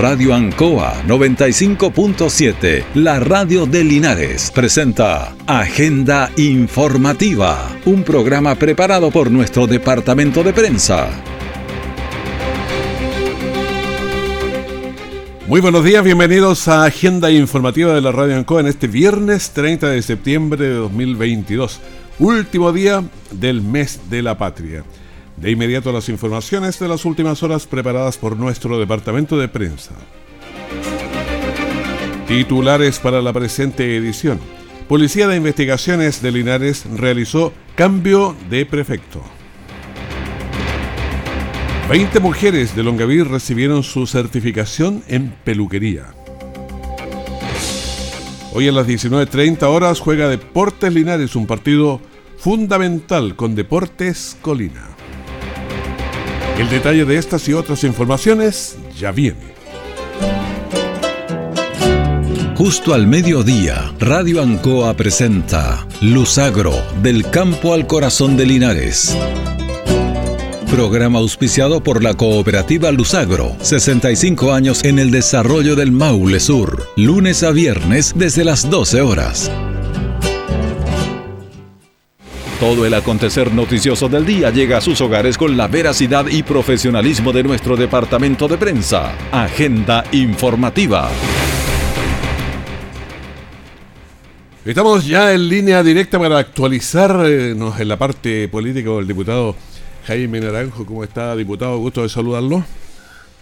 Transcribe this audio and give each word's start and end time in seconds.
Radio 0.00 0.34
Ancoa 0.34 1.02
95.7, 1.06 2.84
la 2.94 3.20
radio 3.20 3.66
de 3.66 3.84
Linares, 3.84 4.50
presenta 4.50 5.34
Agenda 5.46 6.30
Informativa, 6.38 7.76
un 7.84 8.02
programa 8.02 8.54
preparado 8.54 9.10
por 9.10 9.30
nuestro 9.30 9.66
departamento 9.66 10.42
de 10.42 10.54
prensa. 10.54 11.10
Muy 15.46 15.60
buenos 15.60 15.84
días, 15.84 16.02
bienvenidos 16.02 16.66
a 16.68 16.86
Agenda 16.86 17.30
Informativa 17.30 17.92
de 17.92 18.00
la 18.00 18.10
Radio 18.10 18.36
Ancoa 18.36 18.60
en 18.60 18.68
este 18.68 18.86
viernes 18.86 19.50
30 19.50 19.90
de 19.90 20.00
septiembre 20.00 20.64
de 20.66 20.74
2022, 20.76 21.78
último 22.20 22.72
día 22.72 23.04
del 23.32 23.60
mes 23.60 24.00
de 24.08 24.22
la 24.22 24.38
patria. 24.38 24.82
De 25.40 25.50
inmediato 25.50 25.90
las 25.90 26.10
informaciones 26.10 26.78
de 26.78 26.86
las 26.86 27.06
últimas 27.06 27.42
horas 27.42 27.66
preparadas 27.66 28.18
por 28.18 28.36
nuestro 28.36 28.78
departamento 28.78 29.38
de 29.38 29.48
prensa. 29.48 29.92
Titulares 32.28 32.98
para 32.98 33.22
la 33.22 33.32
presente 33.32 33.96
edición. 33.96 34.38
Policía 34.86 35.28
de 35.28 35.36
Investigaciones 35.36 36.20
de 36.20 36.30
Linares 36.30 36.84
realizó 36.94 37.54
cambio 37.74 38.36
de 38.50 38.66
prefecto. 38.66 39.22
20 41.88 42.20
mujeres 42.20 42.76
de 42.76 42.82
Longaví 42.82 43.22
recibieron 43.22 43.82
su 43.82 44.06
certificación 44.06 45.02
en 45.08 45.30
peluquería. 45.42 46.14
Hoy 48.52 48.68
a 48.68 48.72
las 48.72 48.86
19.30 48.86 49.62
horas 49.62 50.00
juega 50.00 50.28
Deportes 50.28 50.92
Linares, 50.92 51.34
un 51.34 51.46
partido 51.46 52.00
fundamental 52.36 53.36
con 53.36 53.54
Deportes 53.54 54.36
Colina. 54.42 54.99
El 56.60 56.68
detalle 56.68 57.06
de 57.06 57.16
estas 57.16 57.48
y 57.48 57.54
otras 57.54 57.84
informaciones 57.84 58.76
ya 58.94 59.12
viene. 59.12 59.54
Justo 62.54 62.92
al 62.92 63.06
mediodía, 63.06 63.94
Radio 63.98 64.42
Ancoa 64.42 64.92
presenta 64.92 65.86
Luzagro, 66.02 66.74
del 67.02 67.30
campo 67.30 67.72
al 67.72 67.86
corazón 67.86 68.36
de 68.36 68.44
Linares. 68.44 69.16
Programa 70.70 71.20
auspiciado 71.20 71.82
por 71.82 72.04
la 72.04 72.12
cooperativa 72.12 72.92
Luzagro, 72.92 73.56
65 73.62 74.52
años 74.52 74.84
en 74.84 74.98
el 74.98 75.10
desarrollo 75.10 75.76
del 75.76 75.92
Maule 75.92 76.40
Sur, 76.40 76.86
lunes 76.94 77.42
a 77.42 77.52
viernes 77.52 78.12
desde 78.14 78.44
las 78.44 78.68
12 78.68 79.00
horas. 79.00 79.50
Todo 82.60 82.84
el 82.84 82.92
acontecer 82.92 83.54
noticioso 83.54 84.10
del 84.10 84.26
día 84.26 84.50
llega 84.50 84.76
a 84.76 84.80
sus 84.82 85.00
hogares 85.00 85.38
con 85.38 85.56
la 85.56 85.66
veracidad 85.66 86.26
y 86.30 86.42
profesionalismo 86.42 87.32
de 87.32 87.42
nuestro 87.42 87.74
departamento 87.74 88.48
de 88.48 88.58
prensa. 88.58 89.14
Agenda 89.32 90.04
informativa. 90.12 91.08
Estamos 94.62 95.06
ya 95.06 95.32
en 95.32 95.48
línea 95.48 95.82
directa 95.82 96.18
para 96.18 96.36
actualizarnos 96.36 97.80
en 97.80 97.88
la 97.88 97.96
parte 97.96 98.46
política 98.48 98.90
del 98.90 99.06
diputado 99.06 99.56
Jaime 100.06 100.38
Naranjo. 100.38 100.84
¿Cómo 100.84 101.02
está, 101.02 101.34
diputado? 101.34 101.78
Gusto 101.78 102.02
de 102.02 102.10
saludarlo. 102.10 102.62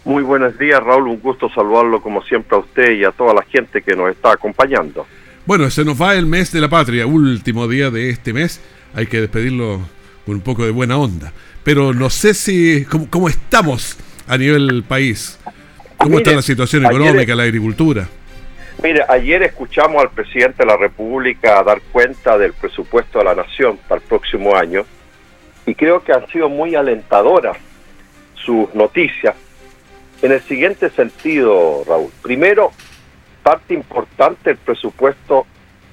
Muy 0.04 0.22
buenos 0.22 0.56
días, 0.60 0.80
Raúl. 0.80 1.08
Un 1.08 1.20
gusto 1.20 1.50
saludarlo 1.52 2.00
como 2.00 2.22
siempre 2.22 2.56
a 2.56 2.60
usted 2.60 2.92
y 2.92 3.02
a 3.02 3.10
toda 3.10 3.34
la 3.34 3.42
gente 3.42 3.82
que 3.82 3.96
nos 3.96 4.12
está 4.12 4.30
acompañando. 4.30 5.08
Bueno, 5.44 5.68
se 5.70 5.84
nos 5.84 6.00
va 6.00 6.14
el 6.14 6.26
mes 6.26 6.52
de 6.52 6.60
la 6.60 6.68
patria, 6.68 7.04
último 7.04 7.66
día 7.66 7.90
de 7.90 8.10
este 8.10 8.32
mes 8.32 8.60
hay 8.94 9.06
que 9.06 9.20
despedirlo 9.20 9.80
con 10.26 10.36
un 10.36 10.40
poco 10.40 10.64
de 10.64 10.70
buena 10.70 10.98
onda. 10.98 11.32
Pero 11.64 11.92
no 11.92 12.10
sé 12.10 12.34
si, 12.34 12.86
¿cómo, 13.10 13.28
estamos 13.28 13.96
a 14.26 14.36
nivel 14.36 14.84
país? 14.84 15.38
¿Cómo 15.96 16.18
está 16.18 16.32
la 16.32 16.42
situación 16.42 16.86
económica, 16.86 17.34
la 17.34 17.42
agricultura? 17.42 18.08
Mire, 18.82 19.02
ayer 19.08 19.42
escuchamos 19.42 20.00
al 20.00 20.10
presidente 20.10 20.58
de 20.58 20.66
la 20.66 20.76
República 20.76 21.62
dar 21.64 21.80
cuenta 21.92 22.38
del 22.38 22.52
presupuesto 22.52 23.18
de 23.18 23.24
la 23.24 23.34
Nación 23.34 23.78
para 23.88 24.00
el 24.00 24.06
próximo 24.06 24.54
año 24.54 24.84
y 25.66 25.74
creo 25.74 26.04
que 26.04 26.12
han 26.12 26.26
sido 26.28 26.48
muy 26.48 26.76
alentadoras 26.76 27.56
sus 28.34 28.72
noticias 28.74 29.34
en 30.22 30.32
el 30.32 30.40
siguiente 30.42 30.90
sentido, 30.90 31.84
Raúl. 31.86 32.10
Primero, 32.22 32.72
parte 33.42 33.74
importante 33.74 34.50
del 34.50 34.58
presupuesto 34.58 35.46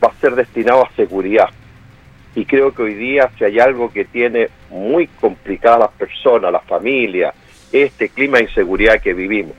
va 0.03 0.09
a 0.09 0.21
ser 0.21 0.35
destinado 0.35 0.85
a 0.85 0.91
seguridad 0.95 1.49
y 2.35 2.45
creo 2.45 2.73
que 2.73 2.83
hoy 2.83 2.93
día 2.93 3.29
si 3.37 3.45
hay 3.45 3.59
algo 3.59 3.91
que 3.91 4.05
tiene 4.05 4.49
muy 4.69 5.07
complicada 5.07 5.77
a 5.77 5.79
las 5.79 5.91
personas, 5.91 6.51
las 6.51 6.65
familias, 6.65 7.33
este 7.71 8.09
clima 8.09 8.37
de 8.37 8.43
inseguridad 8.43 9.01
que 9.01 9.13
vivimos. 9.13 9.53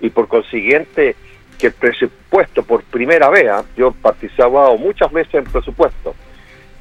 Y 0.00 0.10
por 0.10 0.28
consiguiente, 0.28 1.16
que 1.58 1.68
el 1.68 1.72
presupuesto 1.72 2.62
por 2.62 2.82
primera 2.84 3.28
vez, 3.30 3.46
¿ah? 3.48 3.64
yo 3.76 3.88
he 3.88 4.02
participado 4.02 4.76
muchas 4.76 5.10
veces 5.12 5.34
en 5.34 5.44
presupuesto, 5.44 6.14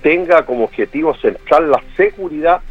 tenga 0.01 0.45
como 0.45 0.65
objetivo 0.65 1.15
central 1.15 1.71
la 1.71 1.81
seguridad, 1.95 2.61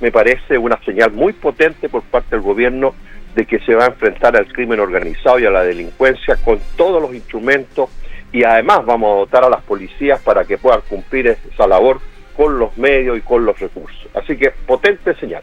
me 0.00 0.12
parece 0.12 0.56
una 0.56 0.78
señal 0.84 1.12
muy 1.12 1.32
potente 1.32 1.88
por 1.88 2.02
parte 2.02 2.36
del 2.36 2.40
gobierno 2.40 2.94
de 3.34 3.46
que 3.46 3.58
se 3.60 3.74
va 3.74 3.84
a 3.84 3.88
enfrentar 3.88 4.36
al 4.36 4.50
crimen 4.52 4.80
organizado 4.80 5.38
y 5.38 5.46
a 5.46 5.50
la 5.50 5.62
delincuencia 5.62 6.36
con 6.36 6.58
todos 6.76 7.02
los 7.02 7.14
instrumentos 7.14 7.90
y 8.32 8.44
además 8.44 8.84
vamos 8.84 9.10
a 9.10 9.18
dotar 9.18 9.44
a 9.44 9.50
las 9.50 9.62
policías 9.62 10.20
para 10.20 10.44
que 10.44 10.58
puedan 10.58 10.80
cumplir 10.88 11.26
esa 11.28 11.66
labor 11.66 12.00
con 12.38 12.56
los 12.60 12.78
medios 12.78 13.18
y 13.18 13.20
con 13.20 13.44
los 13.44 13.58
recursos. 13.58 14.06
Así 14.14 14.36
que 14.36 14.52
potente 14.64 15.12
señal. 15.16 15.42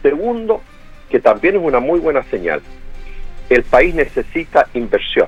Segundo, 0.00 0.62
que 1.10 1.18
también 1.18 1.56
es 1.56 1.60
una 1.60 1.80
muy 1.80 1.98
buena 1.98 2.22
señal, 2.22 2.62
el 3.50 3.64
país 3.64 3.96
necesita 3.96 4.68
inversión. 4.74 5.26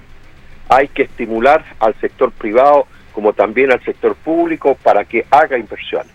Hay 0.68 0.86
que 0.86 1.02
estimular 1.02 1.64
al 1.80 1.96
sector 1.96 2.30
privado 2.30 2.86
como 3.12 3.32
también 3.32 3.72
al 3.72 3.82
sector 3.82 4.14
público 4.14 4.78
para 4.80 5.04
que 5.06 5.26
haga 5.28 5.58
inversiones. 5.58 6.12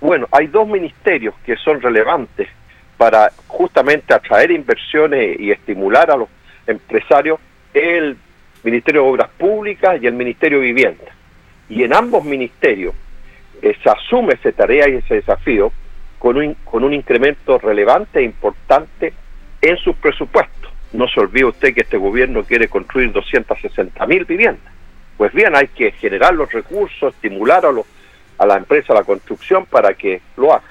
Bueno, 0.00 0.28
hay 0.30 0.46
dos 0.46 0.68
ministerios 0.68 1.34
que 1.44 1.56
son 1.56 1.80
relevantes 1.80 2.48
para 2.96 3.32
justamente 3.48 4.14
atraer 4.14 4.52
inversiones 4.52 5.40
y 5.40 5.50
estimular 5.50 6.08
a 6.08 6.16
los 6.16 6.28
empresarios, 6.68 7.40
el 7.74 8.16
Ministerio 8.62 9.02
de 9.02 9.08
Obras 9.08 9.28
Públicas 9.36 10.00
y 10.00 10.06
el 10.06 10.14
Ministerio 10.14 10.60
de 10.60 10.66
Vivienda. 10.66 11.04
Y 11.68 11.82
en 11.82 11.92
ambos 11.92 12.24
ministerios 12.24 12.94
eh, 13.62 13.76
se 13.82 13.90
asume 13.90 14.34
esa 14.34 14.52
tarea 14.52 14.88
y 14.88 14.96
ese 14.96 15.16
desafío 15.16 15.72
con 16.18 16.36
un, 16.36 16.54
con 16.64 16.84
un 16.84 16.92
incremento 16.92 17.58
relevante 17.58 18.20
e 18.20 18.24
importante 18.24 19.12
en 19.60 19.76
sus 19.78 19.96
presupuestos. 19.96 20.72
No 20.92 21.08
se 21.08 21.20
olvide 21.20 21.46
usted 21.46 21.74
que 21.74 21.82
este 21.82 21.96
gobierno 21.96 22.44
quiere 22.44 22.68
construir 22.68 23.12
260 23.12 24.06
mil 24.06 24.24
viviendas. 24.24 24.72
Pues 25.16 25.32
bien, 25.32 25.56
hay 25.56 25.68
que 25.68 25.92
generar 25.92 26.34
los 26.34 26.52
recursos, 26.52 27.14
estimular 27.14 27.64
a, 27.64 27.72
los, 27.72 27.86
a 28.38 28.46
la 28.46 28.56
empresa 28.56 28.94
la 28.94 29.04
construcción 29.04 29.66
para 29.66 29.94
que 29.94 30.20
lo 30.36 30.52
haga. 30.52 30.64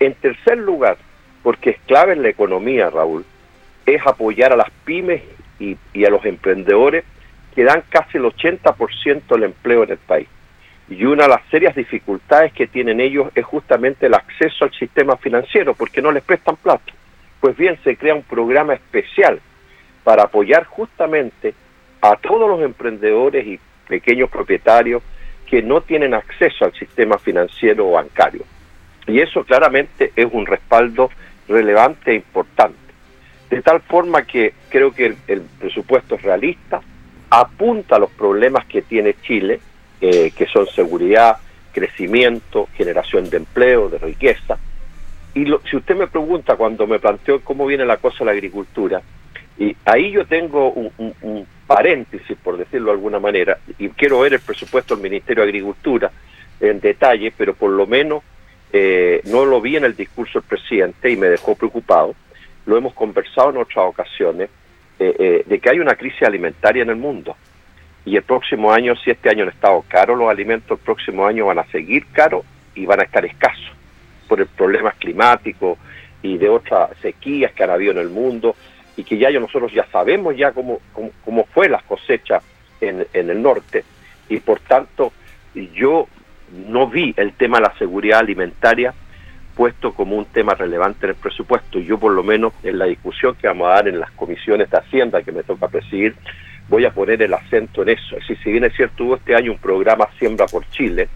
En 0.00 0.14
tercer 0.14 0.58
lugar, 0.58 0.96
porque 1.42 1.70
es 1.70 1.78
clave 1.86 2.12
en 2.12 2.22
la 2.22 2.28
economía, 2.28 2.88
Raúl, 2.88 3.24
es 3.84 4.06
apoyar 4.06 4.52
a 4.52 4.56
las 4.56 4.70
pymes 4.84 5.22
y, 5.58 5.76
y 5.92 6.04
a 6.04 6.10
los 6.10 6.24
emprendedores 6.24 7.04
que 7.54 7.64
dan 7.64 7.82
casi 7.88 8.18
el 8.18 8.24
80% 8.24 9.26
del 9.26 9.44
empleo 9.44 9.82
en 9.82 9.90
el 9.90 9.98
país. 9.98 10.28
Y 10.90 11.04
una 11.04 11.24
de 11.24 11.28
las 11.28 11.42
serias 11.50 11.74
dificultades 11.74 12.52
que 12.52 12.66
tienen 12.66 13.00
ellos 13.00 13.28
es 13.34 13.44
justamente 13.44 14.06
el 14.06 14.14
acceso 14.14 14.64
al 14.64 14.72
sistema 14.72 15.16
financiero, 15.16 15.74
porque 15.74 16.00
no 16.00 16.10
les 16.12 16.22
prestan 16.22 16.56
plata. 16.56 16.92
Pues 17.40 17.56
bien, 17.56 17.78
se 17.84 17.96
crea 17.96 18.14
un 18.14 18.22
programa 18.22 18.74
especial 18.74 19.40
para 20.02 20.24
apoyar 20.24 20.64
justamente 20.64 21.54
a 22.00 22.16
todos 22.16 22.48
los 22.48 22.62
emprendedores 22.62 23.46
y 23.46 23.60
pequeños 23.86 24.30
propietarios 24.30 25.02
que 25.46 25.62
no 25.62 25.80
tienen 25.82 26.14
acceso 26.14 26.64
al 26.64 26.72
sistema 26.74 27.18
financiero 27.18 27.88
o 27.88 27.92
bancario. 27.92 28.44
Y 29.06 29.20
eso 29.20 29.44
claramente 29.44 30.12
es 30.16 30.28
un 30.30 30.46
respaldo 30.46 31.10
relevante 31.48 32.12
e 32.12 32.16
importante. 32.16 32.78
De 33.50 33.62
tal 33.62 33.80
forma 33.80 34.22
que 34.22 34.52
creo 34.68 34.92
que 34.92 35.06
el, 35.06 35.16
el 35.26 35.42
presupuesto 35.58 36.16
es 36.16 36.22
realista, 36.22 36.82
apunta 37.30 37.96
a 37.96 37.98
los 37.98 38.10
problemas 38.10 38.66
que 38.66 38.82
tiene 38.82 39.14
Chile, 39.22 39.60
eh, 40.00 40.30
que 40.36 40.46
son 40.46 40.66
seguridad, 40.68 41.38
crecimiento, 41.72 42.68
generación 42.76 43.28
de 43.30 43.38
empleo, 43.38 43.88
de 43.88 43.98
riqueza. 43.98 44.56
Y 45.34 45.44
si 45.68 45.76
usted 45.76 45.96
me 45.96 46.06
pregunta 46.06 46.56
cuando 46.56 46.86
me 46.86 47.00
planteo 47.00 47.40
cómo 47.40 47.66
viene 47.66 47.84
la 47.84 47.96
cosa 47.96 48.18
de 48.20 48.24
la 48.26 48.30
agricultura, 48.30 49.02
y 49.58 49.76
ahí 49.84 50.12
yo 50.12 50.24
tengo 50.24 50.70
un, 50.70 51.46
paréntesis, 51.66 52.36
por 52.42 52.56
decirlo 52.56 52.86
de 52.86 52.92
alguna 52.92 53.18
manera, 53.18 53.58
y 53.76 53.88
quiero 53.90 54.20
ver 54.20 54.34
el 54.34 54.40
presupuesto 54.40 54.94
del 54.94 55.02
Ministerio 55.02 55.42
de 55.42 55.50
Agricultura 55.50 56.10
en 56.60 56.80
detalle, 56.80 57.32
pero 57.36 57.54
por 57.54 57.70
lo 57.70 57.86
menos 57.86 58.22
eh, 58.72 59.20
no 59.24 59.44
lo 59.44 59.60
vi 59.60 59.76
en 59.76 59.84
el 59.84 59.94
discurso 59.94 60.38
del 60.38 60.48
presidente 60.48 61.10
y 61.10 61.16
me 61.16 61.26
dejó 61.26 61.56
preocupado. 61.56 62.14
Lo 62.64 62.76
hemos 62.76 62.94
conversado 62.94 63.50
en 63.50 63.58
otras 63.58 63.84
ocasiones, 63.84 64.48
eh, 65.00 65.44
de 65.44 65.58
que 65.58 65.70
hay 65.70 65.80
una 65.80 65.96
crisis 65.96 66.22
alimentaria 66.22 66.82
en 66.82 66.90
el 66.90 66.96
mundo 66.96 67.36
y 68.08 68.16
el 68.16 68.22
próximo 68.22 68.72
año, 68.72 68.96
si 68.96 69.10
este 69.10 69.28
año 69.28 69.42
han 69.42 69.50
estado 69.50 69.84
caros 69.86 70.18
los 70.18 70.30
alimentos, 70.30 70.78
el 70.78 70.84
próximo 70.84 71.26
año 71.26 71.46
van 71.46 71.58
a 71.58 71.66
seguir 71.66 72.06
caros 72.06 72.42
y 72.74 72.86
van 72.86 73.00
a 73.00 73.02
estar 73.02 73.24
escasos 73.26 73.70
por 74.26 74.40
el 74.40 74.46
problemas 74.46 74.94
climáticos 74.94 75.78
y 76.22 76.38
de 76.38 76.48
otras 76.48 76.90
sequías 77.02 77.52
que 77.52 77.64
han 77.64 77.70
habido 77.70 77.92
en 77.92 77.98
el 77.98 78.08
mundo. 78.08 78.56
y 78.96 79.04
que 79.04 79.18
ya 79.18 79.30
nosotros 79.30 79.72
ya 79.72 79.86
sabemos 79.92 80.36
ya 80.36 80.52
cómo, 80.52 80.80
cómo, 81.24 81.44
fue 81.52 81.68
las 81.68 81.84
cosechas 81.84 82.42
en, 82.80 83.06
en 83.12 83.30
el 83.30 83.40
norte 83.40 83.84
y 84.28 84.40
por 84.40 84.58
tanto 84.58 85.12
yo 85.54 86.08
no 86.66 86.88
vi 86.88 87.14
el 87.16 87.34
tema 87.34 87.58
de 87.58 87.64
la 87.64 87.78
seguridad 87.78 88.18
alimentaria 88.20 88.92
puesto 89.54 89.92
como 89.92 90.16
un 90.16 90.24
tema 90.24 90.54
relevante 90.54 91.06
en 91.06 91.10
el 91.10 91.16
presupuesto. 91.16 91.78
Yo 91.80 91.98
por 91.98 92.12
lo 92.12 92.22
menos 92.22 92.52
en 92.62 92.78
la 92.78 92.86
discusión 92.86 93.34
que 93.34 93.48
vamos 93.48 93.68
a 93.68 93.74
dar 93.74 93.88
en 93.88 94.00
las 94.00 94.10
comisiones 94.12 94.70
de 94.70 94.78
Hacienda 94.78 95.22
que 95.22 95.32
me 95.32 95.42
toca 95.42 95.68
presidir, 95.68 96.14
voy 96.68 96.84
a 96.84 96.90
poner 96.90 97.22
el 97.22 97.34
acento 97.34 97.82
en 97.82 97.90
eso. 97.90 98.16
Es 98.16 98.26
si 98.38 98.50
bien 98.50 98.64
es 98.64 98.74
cierto, 98.74 99.04
hubo 99.04 99.16
este 99.16 99.34
año 99.34 99.52
un 99.52 99.58
programa 99.58 100.08
Siembra 100.18 100.46
por 100.46 100.68
Chile, 100.70 101.08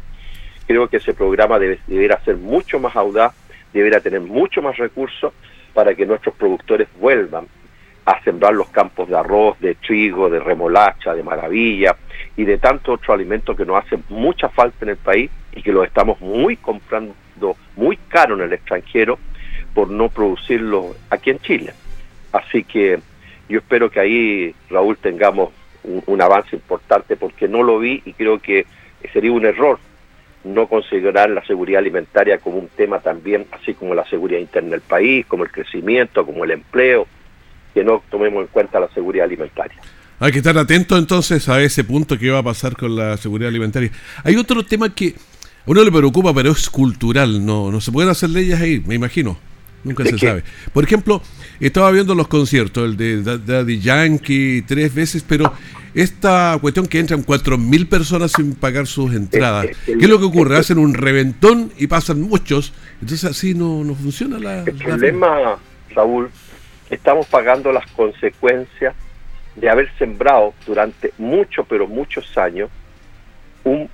creo 0.66 0.88
que 0.88 0.99
ese 0.99 1.14
programa 1.14 1.58
debe, 1.58 1.78
deberá 1.87 2.20
ser 2.25 2.37
mucho 2.37 2.78
más 2.78 2.96
audaz, 2.96 3.34
deberá 3.72 4.00
tener 4.00 4.20
mucho 4.20 4.62
más 4.62 4.76
recursos 4.76 5.32
para 5.75 5.94
que 5.94 6.06
nuestros 6.06 6.34
productores 6.34 6.88
vuelvan 6.99 7.46
a 8.04 8.22
sembrar 8.22 8.54
los 8.54 8.69
campos 8.69 9.08
de 9.08 9.16
arroz, 9.16 9.58
de 9.60 9.76
trigo, 9.76 10.28
de 10.28 10.40
remolacha, 10.40 11.14
de 11.14 11.22
maravilla 11.22 11.96
y 12.37 12.44
de 12.44 12.58
tantos 12.58 12.96
otros 12.96 13.14
alimentos 13.14 13.56
que 13.56 13.64
nos 13.64 13.84
hacen 13.84 14.02
mucha 14.08 14.49
falta 14.49 14.84
en 14.84 14.90
el 14.90 14.96
país 14.96 15.31
y 15.52 15.62
que 15.62 15.72
los 15.72 15.87
estamos 15.87 16.20
muy 16.20 16.56
comprando 16.56 17.14
muy 17.76 17.96
caro 18.08 18.34
en 18.34 18.43
el 18.43 18.52
extranjero 18.52 19.19
por 19.75 19.88
no 19.90 20.08
producirlo 20.08 20.94
aquí 21.10 21.31
en 21.31 21.38
Chile. 21.40 21.72
Así 22.32 22.64
que 22.64 23.00
yo 23.49 23.59
espero 23.59 23.91
que 23.91 24.00
ahí, 24.00 24.55
Raúl, 24.71 24.97
tengamos 24.97 25.50
un, 25.85 26.23
avance 26.23 26.56
importante 26.56 27.17
porque 27.17 27.49
no 27.49 27.62
lo 27.62 27.79
vi 27.79 28.03
y 28.05 28.12
creo 28.12 28.39
que 28.39 28.67
sería 29.12 29.33
un 29.33 29.44
error 29.44 29.79
no 30.44 30.67
considerar 30.67 31.31
la 31.31 31.44
seguridad 31.44 31.79
alimentaria 31.79 32.39
como 32.39 32.59
un 32.59 32.69
tema 32.69 32.99
también, 32.99 33.47
así 33.53 33.75
como 33.75 33.94
la 33.94 34.05
seguridad 34.06 34.41
interna 34.41 34.71
del 34.71 34.81
país, 34.81 35.25
como 35.27 35.44
el 35.44 35.50
crecimiento, 35.50 36.27
como 36.27 36.44
el 36.44 36.50
empleo, 36.50 37.06
que 37.75 37.85
no 37.85 38.03
tomemos 38.11 38.43
en 38.43 38.49
cuenta 38.49 38.81
la 38.81 38.89
seguridad 38.89 39.27
alimentaria. 39.27 39.79
Hay 40.19 40.33
que 40.33 40.38
estar 40.38 40.56
atento 40.56 40.97
entonces 40.97 41.49
a 41.49 41.61
ese 41.61 41.85
punto 41.85 42.19
que 42.19 42.31
va 42.31 42.38
a 42.38 42.43
pasar 42.43 42.77
con 42.77 42.95
la 42.97 43.17
seguridad 43.17 43.49
alimentaria. 43.49 43.91
Hay 44.25 44.37
otro 44.37 44.65
tema 44.65 44.93
que 44.95 45.15
a 45.65 45.71
uno 45.71 45.85
le 45.85 45.93
preocupa, 45.93 46.35
pero 46.35 46.50
es 46.50 46.69
cultural, 46.71 47.45
no, 47.45 47.71
no 47.71 47.81
se 47.81 47.93
pueden 47.93 48.11
hacer 48.11 48.31
leyes 48.31 48.61
ahí, 48.61 48.81
me 48.87 48.95
imagino. 48.95 49.38
Nunca 49.84 50.05
se 50.05 50.19
sabe. 50.19 50.44
Por 50.73 50.84
ejemplo, 50.84 51.23
estaba 51.61 51.90
viendo 51.90 52.14
los 52.14 52.29
conciertos, 52.29 52.84
el 52.84 52.96
de 52.96 53.23
Daddy 53.23 53.81
Yankee 53.81 54.62
tres 54.62 54.94
veces, 54.94 55.25
pero 55.26 55.52
esta 55.94 56.56
cuestión 56.61 56.87
que 56.87 56.99
entran 56.99 57.23
cuatro 57.23 57.58
mil 57.58 57.87
personas 57.87 58.32
sin 58.32 58.55
pagar 58.55 58.87
sus 58.87 59.14
entradas, 59.14 59.67
¿qué 59.84 59.93
es 59.93 60.08
lo 60.08 60.19
que 60.19 60.25
ocurre? 60.25 60.56
Hacen 60.56 60.79
un 60.79 60.94
reventón 60.94 61.73
y 61.79 61.87
pasan 61.87 62.20
muchos, 62.20 62.73
entonces 63.00 63.31
así 63.31 63.55
no, 63.55 63.84
no 63.84 63.94
funciona 63.94 64.38
la... 64.38 64.62
El 64.62 64.75
problema, 64.75 65.58
Raúl, 65.94 66.31
estamos 66.88 67.26
pagando 67.26 67.73
las 67.73 67.87
consecuencias 67.93 68.94
de 69.56 69.69
haber 69.69 69.93
sembrado 69.99 70.55
durante 70.67 71.12
muchos, 71.19 71.67
pero 71.69 71.87
muchos 71.87 72.38
años 72.38 72.70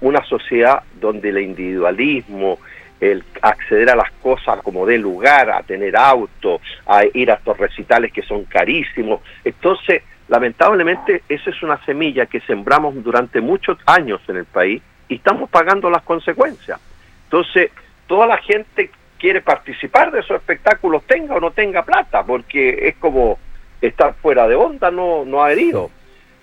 una 0.00 0.24
sociedad 0.24 0.82
donde 1.00 1.28
el 1.28 1.38
individualismo, 1.38 2.58
el 3.00 3.24
acceder 3.42 3.90
a 3.90 3.96
las 3.96 4.10
cosas 4.22 4.60
como 4.62 4.86
de 4.86 4.98
lugar, 4.98 5.50
a 5.50 5.62
tener 5.62 5.96
auto, 5.96 6.60
a 6.86 7.04
ir 7.12 7.30
a 7.30 7.34
estos 7.34 7.56
recitales 7.56 8.12
que 8.12 8.22
son 8.22 8.44
carísimos. 8.44 9.20
Entonces, 9.44 10.02
lamentablemente, 10.28 11.22
esa 11.28 11.50
es 11.50 11.62
una 11.62 11.82
semilla 11.84 12.26
que 12.26 12.40
sembramos 12.40 13.02
durante 13.02 13.40
muchos 13.40 13.78
años 13.86 14.20
en 14.28 14.36
el 14.38 14.44
país 14.44 14.82
y 15.08 15.16
estamos 15.16 15.48
pagando 15.50 15.90
las 15.90 16.02
consecuencias. 16.02 16.80
Entonces, 17.24 17.70
toda 18.06 18.26
la 18.26 18.38
gente 18.38 18.90
quiere 19.18 19.40
participar 19.40 20.10
de 20.10 20.20
esos 20.20 20.36
espectáculos, 20.36 21.02
tenga 21.04 21.34
o 21.34 21.40
no 21.40 21.50
tenga 21.50 21.84
plata, 21.84 22.24
porque 22.24 22.88
es 22.88 22.96
como 22.96 23.38
estar 23.80 24.14
fuera 24.14 24.46
de 24.48 24.54
onda, 24.54 24.90
no, 24.90 25.24
no 25.24 25.42
ha 25.42 25.52
herido. 25.52 25.90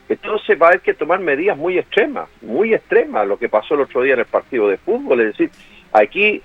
Entonces 0.08 0.62
va 0.62 0.68
a 0.68 0.69
haber 0.69 0.81
que 0.81 0.94
tomar 0.94 1.19
medidas 1.19 1.58
muy 1.58 1.80
extremas, 1.80 2.30
muy 2.42 2.74
extremas, 2.74 3.28
lo 3.28 3.38
que 3.38 3.50
pasó 3.50 3.74
el 3.74 3.81
otro 3.81 4.04
día 4.04 4.13
en 4.13 4.19
el 4.19 4.25
partido 4.25 4.68
de 4.68 4.78
fútbol, 4.78 5.22
es 5.22 5.28
decir, 5.28 5.50
aquí 6.01 6.42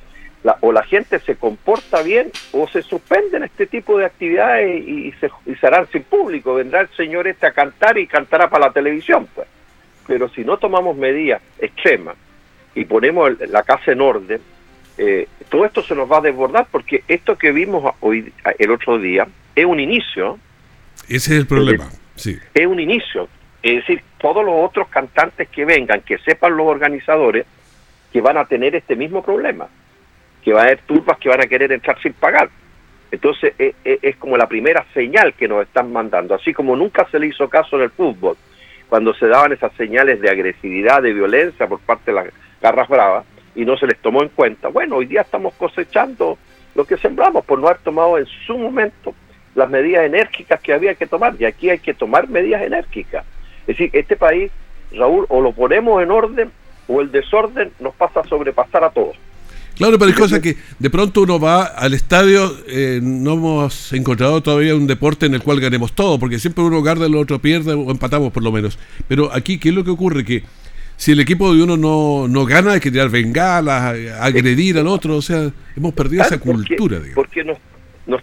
o 0.60 0.72
la 0.72 0.82
gente 0.84 1.18
se 1.20 1.36
comporta 1.36 2.02
bien 2.02 2.30
o 2.52 2.66
se 2.68 2.82
suspenden 2.82 3.42
este 3.44 3.66
tipo 3.66 3.98
de 3.98 4.06
actividades 4.06 4.86
y, 4.86 5.12
se, 5.20 5.30
y 5.46 5.54
harán 5.66 5.86
sin 5.92 6.02
público, 6.02 6.54
vendrá 6.54 6.80
el 6.80 6.88
señor 6.96 7.28
este 7.28 7.46
a 7.46 7.52
cantar 7.52 7.98
y 7.98 8.06
cantará 8.06 8.48
para 8.48 8.66
la 8.66 8.72
televisión, 8.72 9.28
pues. 9.34 9.46
Pero 10.06 10.28
si 10.30 10.44
no 10.44 10.56
tomamos 10.56 10.96
medidas 10.96 11.42
extremas 11.58 12.16
y 12.74 12.84
ponemos 12.84 13.38
la 13.48 13.62
casa 13.62 13.92
en 13.92 14.00
orden, 14.00 14.40
eh, 14.98 15.28
todo 15.48 15.64
esto 15.64 15.82
se 15.82 15.94
nos 15.94 16.10
va 16.10 16.18
a 16.18 16.22
desbordar 16.22 16.66
porque 16.70 17.04
esto 17.06 17.36
que 17.36 17.52
vimos 17.52 17.94
hoy 18.00 18.32
el 18.58 18.70
otro 18.70 18.98
día 18.98 19.26
es 19.54 19.64
un 19.64 19.78
inicio. 19.78 20.38
Ese 21.08 21.34
es 21.34 21.40
el 21.40 21.46
problema. 21.46 21.90
Sí. 22.16 22.38
Es 22.54 22.66
un 22.66 22.80
inicio. 22.80 23.28
Es 23.62 23.76
decir, 23.76 24.02
todos 24.18 24.44
los 24.44 24.54
otros 24.56 24.88
cantantes 24.88 25.48
que 25.48 25.64
vengan, 25.64 26.00
que 26.00 26.18
sepan 26.18 26.56
los 26.56 26.66
organizadores, 26.66 27.46
que 28.12 28.20
van 28.20 28.36
a 28.36 28.44
tener 28.44 28.74
este 28.74 28.96
mismo 28.96 29.22
problema, 29.22 29.68
que 30.42 30.52
va 30.52 30.60
a 30.60 30.64
haber 30.64 30.80
turbas 30.82 31.18
que 31.18 31.28
van 31.28 31.40
a 31.40 31.46
querer 31.46 31.72
entrar 31.72 32.00
sin 32.00 32.12
pagar. 32.12 32.48
Entonces 33.10 33.54
e, 33.58 33.74
e, 33.84 33.98
es, 34.02 34.16
como 34.16 34.36
la 34.36 34.48
primera 34.48 34.84
señal 34.94 35.34
que 35.34 35.48
nos 35.48 35.62
están 35.62 35.92
mandando, 35.92 36.34
así 36.34 36.52
como 36.52 36.76
nunca 36.76 37.06
se 37.10 37.18
le 37.18 37.26
hizo 37.26 37.48
caso 37.48 37.76
en 37.76 37.82
el 37.82 37.90
fútbol, 37.90 38.36
cuando 38.88 39.14
se 39.14 39.26
daban 39.26 39.52
esas 39.52 39.72
señales 39.74 40.20
de 40.20 40.30
agresividad, 40.30 41.02
de 41.02 41.12
violencia 41.12 41.66
por 41.66 41.80
parte 41.80 42.10
de 42.10 42.16
las 42.16 42.26
garras 42.60 42.88
bravas, 42.88 43.24
y 43.54 43.64
no 43.64 43.76
se 43.76 43.86
les 43.86 43.98
tomó 43.98 44.22
en 44.22 44.28
cuenta. 44.28 44.68
Bueno, 44.68 44.96
hoy 44.96 45.06
día 45.06 45.22
estamos 45.22 45.54
cosechando 45.54 46.38
lo 46.74 46.84
que 46.84 46.96
sembramos 46.96 47.44
por 47.44 47.58
no 47.58 47.66
haber 47.66 47.80
tomado 47.80 48.16
en 48.18 48.26
su 48.26 48.56
momento 48.56 49.14
las 49.54 49.68
medidas 49.68 50.04
enérgicas 50.04 50.60
que 50.60 50.72
había 50.72 50.94
que 50.94 51.06
tomar, 51.06 51.34
y 51.38 51.44
aquí 51.44 51.70
hay 51.70 51.80
que 51.80 51.94
tomar 51.94 52.28
medidas 52.28 52.62
enérgicas. 52.62 53.24
Es 53.62 53.76
decir, 53.76 53.90
este 53.92 54.16
país, 54.16 54.52
Raúl, 54.92 55.26
o 55.28 55.40
lo 55.40 55.52
ponemos 55.52 56.02
en 56.02 56.10
orden 56.10 56.52
o 56.90 57.00
el 57.00 57.12
desorden 57.12 57.70
nos 57.78 57.94
pasa 57.94 58.20
a 58.20 58.24
sobrepasar 58.24 58.82
a 58.82 58.90
todos. 58.90 59.16
Claro, 59.76 59.98
pero 59.98 60.10
hay 60.10 60.16
cosas 60.16 60.40
que 60.40 60.56
de 60.78 60.90
pronto 60.90 61.22
uno 61.22 61.38
va 61.38 61.62
al 61.62 61.94
estadio, 61.94 62.52
eh, 62.68 63.00
no 63.02 63.34
hemos 63.34 63.92
encontrado 63.94 64.42
todavía 64.42 64.74
un 64.74 64.86
deporte 64.86 65.26
en 65.26 65.34
el 65.34 65.42
cual 65.42 65.60
ganemos 65.60 65.94
todo, 65.94 66.18
porque 66.18 66.38
siempre 66.38 66.64
uno 66.64 66.82
gana, 66.82 67.06
el 67.06 67.14
otro 67.14 67.38
pierde 67.38 67.72
o 67.72 67.90
empatamos 67.90 68.32
por 68.32 68.42
lo 68.42 68.52
menos. 68.52 68.78
Pero 69.08 69.32
aquí, 69.32 69.58
¿qué 69.58 69.70
es 69.70 69.74
lo 69.74 69.84
que 69.84 69.90
ocurre? 69.90 70.24
Que 70.24 70.42
si 70.96 71.12
el 71.12 71.20
equipo 71.20 71.54
de 71.54 71.62
uno 71.62 71.78
no, 71.78 72.28
no 72.28 72.44
gana, 72.44 72.72
hay 72.72 72.80
que 72.80 72.90
tirar 72.90 73.08
bengalas, 73.08 73.96
agredir 74.20 74.76
al 74.76 74.86
otro, 74.86 75.16
o 75.16 75.22
sea, 75.22 75.50
hemos 75.74 75.94
perdido 75.94 76.24
esa 76.24 76.38
cultura. 76.38 76.98
Porque, 77.14 77.42
nos, 77.44 77.56
nos 78.06 78.20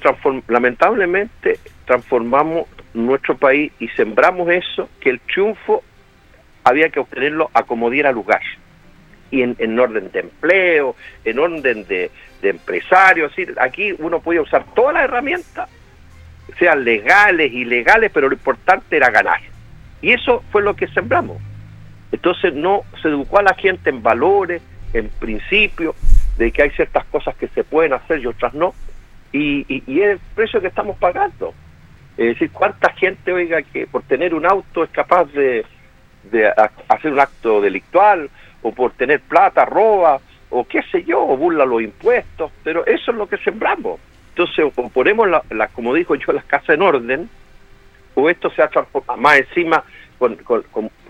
lamentablemente 0.47 1.59
transformamos 1.85 2.67
nuestro 2.93 3.35
país 3.35 3.71
y 3.79 3.87
sembramos 3.89 4.47
eso, 4.51 4.89
que 4.99 5.09
el 5.09 5.19
triunfo 5.21 5.81
había 6.67 6.89
que 6.89 6.99
obtenerlo 6.99 7.49
a 7.53 7.63
como 7.63 7.89
diera 7.89 8.11
lugar. 8.11 8.41
Y 9.29 9.41
en, 9.41 9.79
orden 9.79 10.09
de 10.11 10.21
empleo, 10.21 10.95
en 11.25 11.39
orden 11.39 11.85
de, 11.85 12.09
de 12.41 12.49
empresarios, 12.49 13.33
aquí 13.59 13.93
uno 13.99 14.21
podía 14.21 14.41
usar 14.41 14.63
todas 14.73 14.93
las 14.93 15.03
herramientas, 15.03 15.69
sean 16.57 16.85
legales, 16.85 17.51
ilegales, 17.51 18.09
pero 18.13 18.29
lo 18.29 18.35
importante 18.35 18.95
era 18.95 19.09
ganar. 19.09 19.41
Y 20.01 20.11
eso 20.11 20.43
fue 20.51 20.61
lo 20.61 20.75
que 20.75 20.87
sembramos. 20.87 21.41
Entonces 22.11 22.53
no 22.53 22.83
se 23.01 23.09
educó 23.09 23.39
a 23.39 23.43
la 23.43 23.53
gente 23.53 23.89
en 23.89 24.01
valores, 24.01 24.61
en 24.93 25.09
principios, 25.09 25.95
de 26.37 26.51
que 26.51 26.63
hay 26.63 26.69
ciertas 26.71 27.03
cosas 27.05 27.35
que 27.35 27.49
se 27.49 27.65
pueden 27.65 27.93
hacer 27.93 28.19
y 28.19 28.27
otras 28.27 28.53
no. 28.53 28.73
Y, 29.33 29.65
y 29.85 30.01
es 30.01 30.11
el 30.11 30.19
precio 30.35 30.61
que 30.61 30.67
estamos 30.67 30.97
pagando. 30.97 31.53
Es 32.17 32.27
decir, 32.27 32.49
¿cuánta 32.51 32.91
gente, 32.93 33.31
oiga, 33.31 33.61
que 33.61 33.85
por 33.87 34.03
tener 34.03 34.33
un 34.33 34.45
auto 34.45 34.83
es 34.83 34.89
capaz 34.89 35.25
de, 35.33 35.65
hacer 36.87 37.11
un 37.11 37.19
acto 37.19 37.61
delictual, 37.61 38.29
o 38.61 38.71
por 38.71 38.91
tener 38.93 39.21
plata 39.21 39.65
roba, 39.65 40.19
o 40.49 40.65
qué 40.65 40.81
sé 40.91 41.03
yo, 41.03 41.23
o 41.23 41.37
burla 41.37 41.65
los 41.65 41.81
impuestos? 41.81 42.51
Pero 42.63 42.85
eso 42.85 43.11
es 43.11 43.17
lo 43.17 43.27
que 43.27 43.37
sembramos. 43.37 43.99
Entonces, 44.29 44.65
o 44.75 44.89
ponemos, 44.89 45.27
la, 45.29 45.67
como 45.69 45.93
dijo 45.93 46.15
yo, 46.15 46.31
las 46.33 46.45
casas 46.45 46.69
en 46.71 46.81
orden, 46.81 47.29
o 48.15 48.29
esto 48.29 48.49
se 48.51 48.61
ha 48.61 48.67
transformado 48.67 49.19
más 49.19 49.37
encima, 49.39 49.83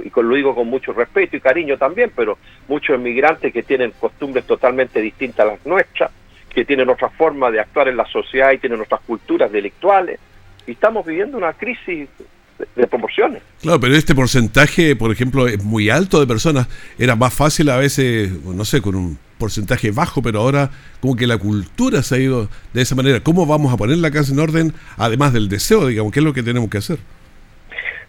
y 0.03 0.09
con, 0.09 0.29
lo 0.29 0.35
digo 0.35 0.53
con 0.53 0.67
mucho 0.67 0.93
respeto 0.93 1.37
y 1.37 1.41
cariño 1.41 1.77
también, 1.77 2.11
pero 2.15 2.37
muchos 2.67 2.97
inmigrantes 2.97 3.53
que 3.53 3.63
tienen 3.63 3.91
costumbres 3.91 4.45
totalmente 4.45 4.99
distintas 4.99 5.45
a 5.45 5.51
las 5.51 5.65
nuestras, 5.65 6.11
que 6.53 6.65
tienen 6.65 6.89
otra 6.89 7.09
forma 7.09 7.51
de 7.51 7.59
actuar 7.59 7.87
en 7.87 7.97
la 7.97 8.05
sociedad 8.05 8.51
y 8.51 8.57
tienen 8.57 8.81
otras 8.81 9.01
culturas 9.01 9.51
delictuales 9.51 10.19
y 10.67 10.71
estamos 10.71 11.05
viviendo 11.05 11.37
una 11.37 11.53
crisis 11.53 12.09
de, 12.75 12.87
proporciones. 12.87 13.41
Claro, 13.61 13.79
pero 13.79 13.95
este 13.95 14.15
porcentaje, 14.15 14.95
por 14.95 15.11
ejemplo, 15.11 15.47
es 15.47 15.63
muy 15.63 15.89
alto 15.89 16.19
de 16.19 16.27
personas. 16.27 16.67
Era 16.97 17.15
más 17.15 17.33
fácil 17.33 17.69
a 17.69 17.77
veces, 17.77 18.31
no 18.43 18.65
sé, 18.65 18.81
con 18.81 18.95
un 18.95 19.19
porcentaje 19.37 19.91
bajo, 19.91 20.21
pero 20.21 20.39
ahora 20.39 20.69
como 20.99 21.15
que 21.15 21.27
la 21.27 21.37
cultura 21.37 22.01
se 22.03 22.15
ha 22.15 22.17
ido 22.17 22.49
de 22.73 22.81
esa 22.81 22.95
manera. 22.95 23.19
¿Cómo 23.19 23.45
vamos 23.45 23.73
a 23.73 23.77
poner 23.77 23.97
la 23.97 24.11
casa 24.11 24.33
en 24.33 24.39
orden, 24.39 24.73
además 24.97 25.33
del 25.33 25.49
deseo, 25.49 25.87
digamos, 25.87 26.11
qué 26.11 26.19
es 26.19 26.25
lo 26.25 26.33
que 26.33 26.43
tenemos 26.43 26.69
que 26.69 26.79
hacer? 26.79 26.99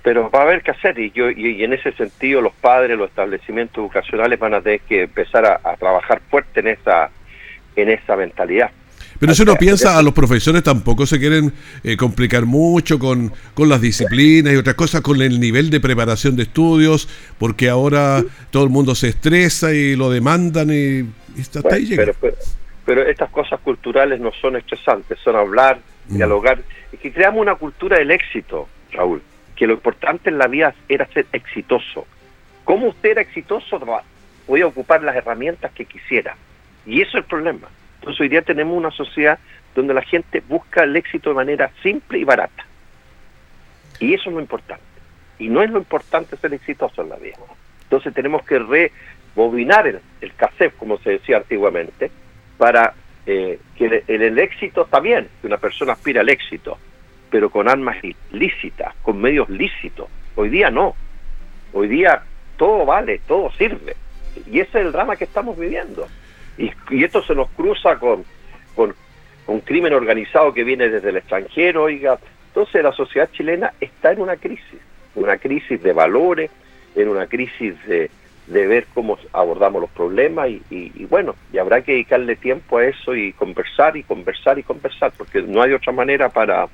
Pero 0.03 0.31
va 0.31 0.41
a 0.41 0.43
haber 0.43 0.63
que 0.63 0.71
hacer, 0.71 0.99
y, 0.99 1.11
yo, 1.11 1.31
y, 1.31 1.63
en 1.65 1.73
ese 1.73 1.93
sentido 1.93 2.41
los 2.41 2.55
padres, 2.55 2.97
los 2.97 3.11
establecimientos 3.11 3.79
educacionales 3.79 4.39
van 4.39 4.55
a 4.55 4.61
tener 4.61 4.81
que 4.81 5.03
empezar 5.03 5.45
a, 5.45 5.61
a 5.63 5.77
trabajar 5.77 6.23
fuerte 6.31 6.61
en 6.61 6.69
esa, 6.69 7.11
en 7.77 7.91
esa 7.91 8.17
mentalidad. 8.17 8.71
Pero 9.19 9.35
si 9.35 9.43
uno 9.43 9.57
piensa, 9.57 9.99
a 9.99 10.03
los 10.03 10.13
profesores 10.13 10.63
tampoco 10.63 11.05
se 11.05 11.19
quieren 11.19 11.53
eh, 11.83 11.97
complicar 11.97 12.47
mucho 12.47 12.99
con, 12.99 13.33
con 13.55 13.69
las 13.69 13.81
disciplinas 13.81 14.53
y 14.53 14.57
otras 14.57 14.77
cosas, 14.77 15.01
con 15.01 15.21
el 15.21 15.41
nivel 15.41 15.71
de 15.71 15.81
preparación 15.81 16.37
de 16.37 16.45
estudios, 16.45 17.09
porque 17.37 17.69
ahora 17.69 18.23
todo 18.51 18.65
el 18.65 18.71
mundo 18.71 18.95
se 18.95 19.09
estresa 19.09 19.73
y 19.73 19.97
lo 19.97 20.11
demandan 20.11 20.71
y, 20.71 21.09
está 21.39 21.61
ahí 21.71 21.95
pero, 21.95 22.15
pero, 22.85 23.03
estas 23.03 23.31
cosas 23.31 23.61
culturales 23.61 24.21
no 24.21 24.33
son 24.33 24.57
estresantes, 24.57 25.19
son 25.21 25.37
hablar, 25.37 25.81
mm. 26.09 26.17
dialogar, 26.17 26.63
y 26.93 26.97
que 26.97 27.13
creamos 27.13 27.41
una 27.41 27.57
cultura 27.57 27.99
del 27.99 28.13
éxito, 28.13 28.69
Raúl, 28.93 29.21
que 29.57 29.67
lo 29.67 29.75
importante 29.75 30.31
en 30.31 30.39
la 30.39 30.47
vida 30.47 30.75
era 30.89 31.07
ser 31.09 31.27
exitoso. 31.33 32.07
¿Cómo 32.63 32.89
usted 32.89 33.11
era 33.11 33.23
exitoso? 33.23 33.81
Podía 34.47 34.67
ocupar 34.67 35.03
las 35.03 35.17
herramientas 35.17 35.73
que 35.73 35.85
quisiera. 35.85 36.37
Y 36.87 37.03
eso 37.03 37.19
es 37.19 37.25
el 37.25 37.25
problema 37.25 37.69
entonces 38.09 38.23
hoy 38.23 38.29
día 38.31 38.41
tenemos 38.41 38.75
una 38.75 38.91
sociedad 38.91 39.39
donde 39.75 39.93
la 39.93 40.01
gente 40.01 40.43
busca 40.49 40.85
el 40.85 40.97
éxito 40.97 41.29
de 41.29 41.37
manera 41.37 41.71
simple 41.83 42.19
y 42.19 42.25
barata. 42.25 42.65
Y 44.01 44.15
eso 44.15 44.31
es 44.31 44.35
lo 44.35 44.41
importante. 44.41 44.83
Y 45.39 45.51
no 45.51 45.63
es 45.63 45.69
lo 45.69 45.77
importante 45.77 46.39
ser 46.39 46.55
exitoso 46.55 47.03
en 47.03 47.11
la 47.11 47.17
vida. 47.17 47.37
Entonces 47.83 48.15
tenemos 48.15 48.43
que 48.45 48.61
rebobinar 48.61 49.89
el, 49.89 50.01
el 50.23 50.33
como 50.79 50.97
se 51.01 51.11
decía 51.11 51.37
antiguamente, 51.37 52.11
para 52.57 52.95
eh, 53.27 53.59
que 53.77 54.03
el, 54.07 54.39
éxito 54.39 54.85
está 54.85 55.01
bien, 55.01 55.29
que 55.43 55.47
una 55.47 55.59
persona 55.59 55.93
aspira 55.93 56.23
al 56.23 56.31
éxito, 56.31 56.79
pero 57.31 57.51
con 57.51 57.69
armas 57.69 57.99
lícitas, 58.33 58.95
con 59.03 59.21
medios 59.21 59.51
lícitos. 59.51 60.09
Hoy 60.35 60.49
día 60.49 60.71
no. 60.71 60.97
Hoy 61.75 61.89
día 61.89 62.23
todo 62.57 62.87
vale, 62.87 63.21
todo 63.29 63.53
sirve. 63.53 63.97
Y 64.51 64.61
ese 64.61 64.79
es 64.79 64.87
el 64.87 64.93
drama 64.93 65.17
que 65.17 65.25
estamos 65.25 65.59
viviendo. 65.59 66.09
Y, 66.59 67.05
esto 67.05 67.23
se 67.23 67.35
nos 67.35 67.49
cruza 67.51 67.97
con, 67.97 68.25
con, 68.75 68.95
un 69.47 69.61
crimen 69.61 69.95
organizado 69.95 70.53
que 70.53 70.65
viene 70.65 70.91
desde 70.91 71.09
el 71.09 71.17
extranjero, 71.17 71.85
oiga. 71.85 72.19
Entonces 72.49 72.83
la 72.83 72.93
sociedad 72.93 73.31
chilena 73.33 73.73
está 73.81 74.13
en 74.13 74.21
una 74.21 74.37
crisis, 74.37 74.81
una 75.15 75.39
crisis 75.39 75.83
de 75.83 75.93
valores, 75.93 76.51
en 76.95 77.09
una 77.09 77.27
crisis 77.27 77.75
de, 77.87 78.11
de 78.49 78.67
ver 78.67 78.87
cómo 78.95 79.19
abordamos 79.33 79.83
los 79.83 79.91
problemas 79.91 80.49
y, 80.49 81.05
bueno, 81.05 81.35
y 81.53 81.59
habrá 81.59 81.83
que 81.83 81.93
dedicarle 81.93 82.37
tiempo 82.37 82.79
a 82.79 82.87
eso 82.87 83.15
y 83.15 83.33
conversar 83.33 83.97
y 83.97 84.03
conversar 84.03 84.59
y 84.59 84.63
conversar, 84.63 85.13
porque 85.17 85.43
no 85.43 85.63
hay 85.63 85.73
otra 85.73 85.93
manera 85.93 86.29
para, 86.29 86.67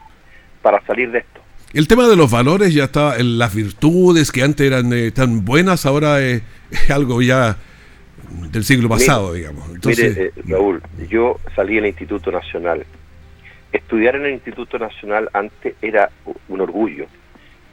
para 0.62 0.81
salir 0.87 1.11
de 1.11 1.19
esto. 1.19 1.41
El 1.73 1.88
tema 1.88 2.07
de 2.07 2.17
los 2.17 2.31
valores 2.31 2.73
ya 2.73 2.85
está, 2.85 3.17
las 3.19 3.55
virtudes 3.55 4.31
que 4.31 4.43
antes 4.43 4.67
eran 4.67 4.93
eh, 4.93 5.11
tan 5.11 5.45
buenas, 5.45 5.85
ahora 5.87 6.21
es 6.23 6.43
algo 6.91 7.21
ya 7.21 7.57
del 8.50 8.64
siglo 8.64 8.88
pasado, 8.88 9.33
digamos. 9.33 9.69
mire, 9.85 10.07
eh, 10.09 10.33
Raúl, 10.47 10.83
yo 11.09 11.38
salí 11.54 11.78
en 11.78 11.85
el 11.85 11.90
Instituto 11.90 12.31
Nacional. 12.31 12.85
Estudiar 13.73 14.16
en 14.16 14.26
el 14.26 14.33
Instituto 14.33 14.78
Nacional 14.78 15.28
antes 15.33 15.75
era 15.83 16.11
un 16.49 16.61
orgullo 16.61 17.07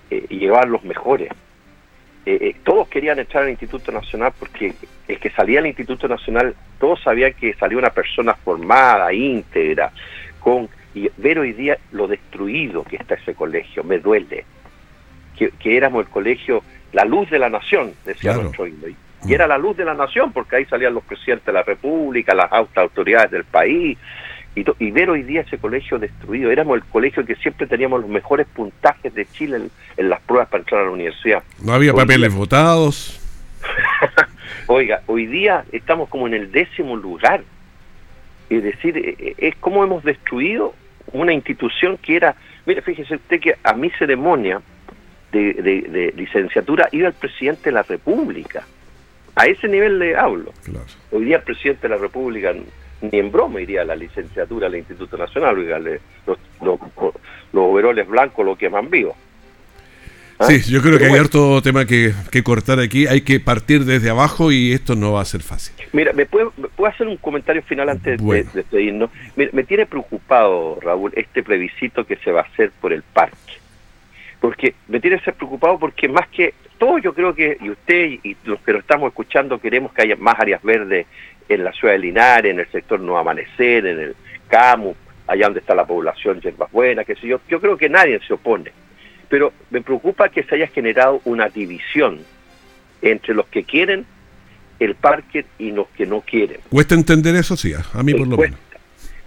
eh, 0.09 0.25
y 0.29 0.39
llevar 0.39 0.67
los 0.67 0.83
mejores. 0.83 1.29
Eh, 2.25 2.55
todos 2.63 2.87
querían 2.87 3.19
entrar 3.19 3.43
al 3.43 3.49
Instituto 3.49 3.91
Nacional 3.91 4.31
porque 4.37 4.73
el 5.07 5.19
que 5.19 5.29
salía 5.31 5.59
al 5.59 5.67
Instituto 5.67 6.07
Nacional, 6.07 6.55
todos 6.79 7.01
sabían 7.01 7.33
que 7.33 7.53
salía 7.55 7.77
una 7.77 7.89
persona 7.89 8.33
formada, 8.33 9.11
íntegra, 9.13 9.91
con 10.39 10.69
y 10.93 11.09
ver 11.17 11.39
hoy 11.39 11.53
día 11.53 11.77
lo 11.91 12.07
destruido 12.07 12.83
que 12.83 12.97
está 12.97 13.15
ese 13.15 13.33
colegio, 13.33 13.83
me 13.83 13.99
duele. 13.99 14.45
Que, 15.37 15.51
éramos 15.75 16.05
el 16.05 16.11
colegio, 16.11 16.63
la 16.93 17.03
luz 17.03 17.29
de 17.31 17.39
la 17.39 17.49
nación, 17.49 17.93
decía 18.05 18.33
nuestro 18.33 18.67
himno 18.67 18.87
y 19.25 19.33
era 19.33 19.47
la 19.47 19.57
luz 19.57 19.77
de 19.77 19.85
la 19.85 19.93
nación, 19.93 20.31
porque 20.31 20.55
ahí 20.55 20.65
salían 20.65 20.93
los 20.93 21.03
presidentes 21.03 21.45
de 21.45 21.53
la 21.53 21.63
República, 21.63 22.33
las 22.33 22.51
altas 22.51 22.77
autoridades 22.77 23.31
del 23.31 23.43
país, 23.43 23.97
y, 24.55 24.91
ver 24.91 25.09
hoy 25.09 25.23
día 25.23 25.41
ese 25.41 25.57
colegio 25.57 25.97
destruido. 25.97 26.51
Éramos 26.51 26.75
el 26.77 26.83
colegio 26.83 27.25
que 27.25 27.35
siempre 27.35 27.67
teníamos 27.67 28.01
los 28.01 28.09
mejores 28.09 28.47
puntajes 28.47 29.13
de 29.13 29.25
Chile 29.25 29.69
en, 29.95 30.09
las 30.09 30.21
pruebas 30.21 30.49
para 30.49 30.61
entrar 30.61 30.81
a 30.81 30.85
la 30.85 30.91
universidad. 30.91 31.43
No 31.61 31.73
había 31.73 31.93
papeles 31.93 32.33
votados. 32.33 33.19
Oiga, 34.67 35.03
hoy 35.07 35.27
día 35.27 35.63
estamos 35.71 36.09
como 36.09 36.27
en 36.27 36.33
el 36.33 36.51
décimo 36.51 36.97
lugar. 36.97 37.43
Es 38.49 38.63
decir, 38.63 38.97
e, 38.97 39.15
e, 39.17 39.35
es 39.37 39.55
como 39.55 39.83
hemos 39.83 40.03
destruido 40.03 40.73
una 41.13 41.31
institución 41.31 41.97
que 41.97 42.17
era, 42.17 42.35
mire, 42.65 42.81
fíjese 42.81 43.15
usted 43.15 43.39
que 43.39 43.55
a 43.63 43.73
mi 43.73 43.89
ceremonia 43.91 44.61
de, 45.31 45.53
de 45.53 46.13
licenciatura 46.17 46.89
iba 46.91 47.07
el 47.07 47.13
presidente 47.13 47.69
de 47.69 47.71
la 47.71 47.83
República. 47.83 48.65
A 49.35 49.45
ese 49.45 49.67
nivel 49.67 49.99
le 49.99 50.15
hablo. 50.15 50.53
Hoy 51.11 51.25
día 51.25 51.37
el 51.37 51.43
presidente 51.43 51.83
de 51.83 51.89
la 51.89 51.97
República 51.97 52.53
ni 53.01 53.19
en 53.19 53.31
broma 53.31 53.61
iría 53.61 53.81
a 53.81 53.85
la 53.85 53.95
licenciatura 53.95 54.67
al 54.67 54.75
Instituto 54.75 55.17
Nacional, 55.17 55.55
los, 56.25 56.37
los, 56.61 56.79
overoles 57.53 58.07
blancos 58.07 58.45
lo 58.45 58.55
queman 58.55 58.89
vivo. 58.89 59.15
¿Ah? 60.37 60.45
Sí, 60.45 60.71
yo 60.71 60.81
creo 60.81 60.97
que 60.97 61.05
hay 61.05 61.15
harto 61.15 61.61
tema 61.61 61.85
que, 61.85 62.13
cortar 62.43 62.79
aquí, 62.79 63.07
hay 63.07 63.21
que 63.21 63.39
partir 63.39 63.85
desde 63.85 64.09
abajo 64.09 64.51
y 64.51 64.73
esto 64.73 64.95
no 64.95 65.13
va 65.13 65.21
a 65.21 65.25
ser 65.25 65.41
fácil. 65.41 65.73
Mira, 65.93 66.13
¿me 66.13 66.25
puedo, 66.25 66.53
hacer 66.87 67.07
un 67.07 67.17
comentario 67.17 67.61
final 67.63 67.89
antes 67.89 68.23
de, 68.23 68.43
despedirnos? 68.53 69.09
Me, 69.35 69.49
me 69.51 69.63
tiene 69.63 69.85
preocupado, 69.85 70.79
Raúl, 70.81 71.11
este 71.15 71.43
plebiscito 71.43 72.05
que 72.05 72.17
se 72.17 72.31
va 72.31 72.41
a 72.41 72.43
hacer 72.43 72.71
por 72.81 72.93
el 72.93 73.03
parque. 73.03 73.37
Porque 74.39 74.73
me 74.87 74.99
tiene 74.99 75.17
que 75.17 75.25
ser 75.25 75.35
preocupado 75.35 75.77
porque 75.77 76.07
más 76.07 76.27
que 76.29 76.55
todo 76.81 76.97
yo 76.97 77.13
creo 77.13 77.35
que, 77.35 77.59
y 77.61 77.69
usted 77.69 78.17
y 78.23 78.35
los 78.43 78.59
que 78.61 78.73
lo 78.73 78.79
estamos 78.79 79.09
escuchando, 79.09 79.59
queremos 79.59 79.93
que 79.93 80.01
haya 80.01 80.15
más 80.15 80.39
áreas 80.39 80.63
verdes 80.63 81.05
en 81.47 81.63
la 81.63 81.71
ciudad 81.73 81.93
de 81.93 81.99
Linares, 81.99 82.51
en 82.51 82.59
el 82.59 82.67
sector 82.71 82.99
No 82.99 83.19
Amanecer, 83.19 83.85
en 83.85 83.99
el 83.99 84.15
CAMU, 84.47 84.95
allá 85.27 85.45
donde 85.45 85.59
está 85.59 85.75
la 85.75 85.85
población 85.85 86.41
Yerbas 86.41 86.71
Buena, 86.71 87.03
qué 87.03 87.13
sé 87.13 87.27
yo. 87.27 87.39
Yo 87.47 87.61
creo 87.61 87.77
que 87.77 87.87
nadie 87.87 88.19
se 88.27 88.33
opone. 88.33 88.71
Pero 89.29 89.53
me 89.69 89.81
preocupa 89.81 90.29
que 90.29 90.41
se 90.41 90.55
haya 90.55 90.65
generado 90.65 91.21
una 91.23 91.49
división 91.49 92.21
entre 93.03 93.35
los 93.35 93.45
que 93.45 93.63
quieren 93.63 94.03
el 94.79 94.95
parque 94.95 95.45
y 95.59 95.69
los 95.69 95.87
que 95.89 96.07
no 96.07 96.21
quieren. 96.21 96.61
Cuesta 96.71 96.95
entender 96.95 97.35
eso, 97.35 97.55
sí, 97.55 97.75
a 97.75 98.01
mí 98.01 98.15
por 98.15 98.27
lo 98.27 98.37
menos. 98.37 98.59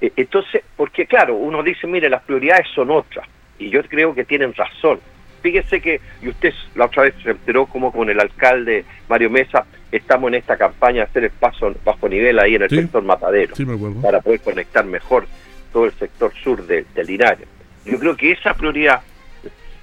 E, 0.00 0.12
entonces, 0.16 0.60
porque 0.76 1.06
claro, 1.06 1.36
uno 1.36 1.62
dice, 1.62 1.86
mire, 1.86 2.10
las 2.10 2.24
prioridades 2.24 2.66
son 2.74 2.90
otras, 2.90 3.28
y 3.60 3.70
yo 3.70 3.80
creo 3.84 4.12
que 4.12 4.24
tienen 4.24 4.52
razón 4.54 4.98
Fíjese 5.44 5.82
que, 5.82 6.00
y 6.22 6.28
usted 6.28 6.54
la 6.74 6.86
otra 6.86 7.02
vez 7.02 7.14
se 7.22 7.32
enteró 7.32 7.66
como 7.66 7.92
con 7.92 8.08
el 8.08 8.18
alcalde 8.18 8.86
Mario 9.10 9.28
Mesa, 9.28 9.66
estamos 9.92 10.28
en 10.28 10.36
esta 10.36 10.56
campaña 10.56 11.00
de 11.00 11.02
hacer 11.02 11.24
el 11.24 11.32
paso 11.32 11.70
bajo 11.84 12.08
nivel 12.08 12.38
ahí 12.38 12.54
en 12.54 12.62
el 12.62 12.70
sector 12.70 13.02
Matadero, 13.02 13.54
para 14.00 14.22
poder 14.22 14.40
conectar 14.40 14.86
mejor 14.86 15.26
todo 15.70 15.84
el 15.84 15.92
sector 15.92 16.32
sur 16.42 16.66
de, 16.66 16.86
Linares. 17.06 17.46
Yo 17.84 17.98
creo 17.98 18.16
que 18.16 18.32
esa 18.32 18.54
prioridad 18.54 19.02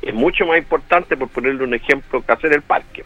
es 0.01 0.13
mucho 0.15 0.47
más 0.47 0.57
importante, 0.57 1.15
por 1.15 1.27
ponerle 1.27 1.63
un 1.63 1.75
ejemplo, 1.75 2.25
que 2.25 2.31
hacer 2.31 2.53
el 2.53 2.63
parque. 2.63 3.03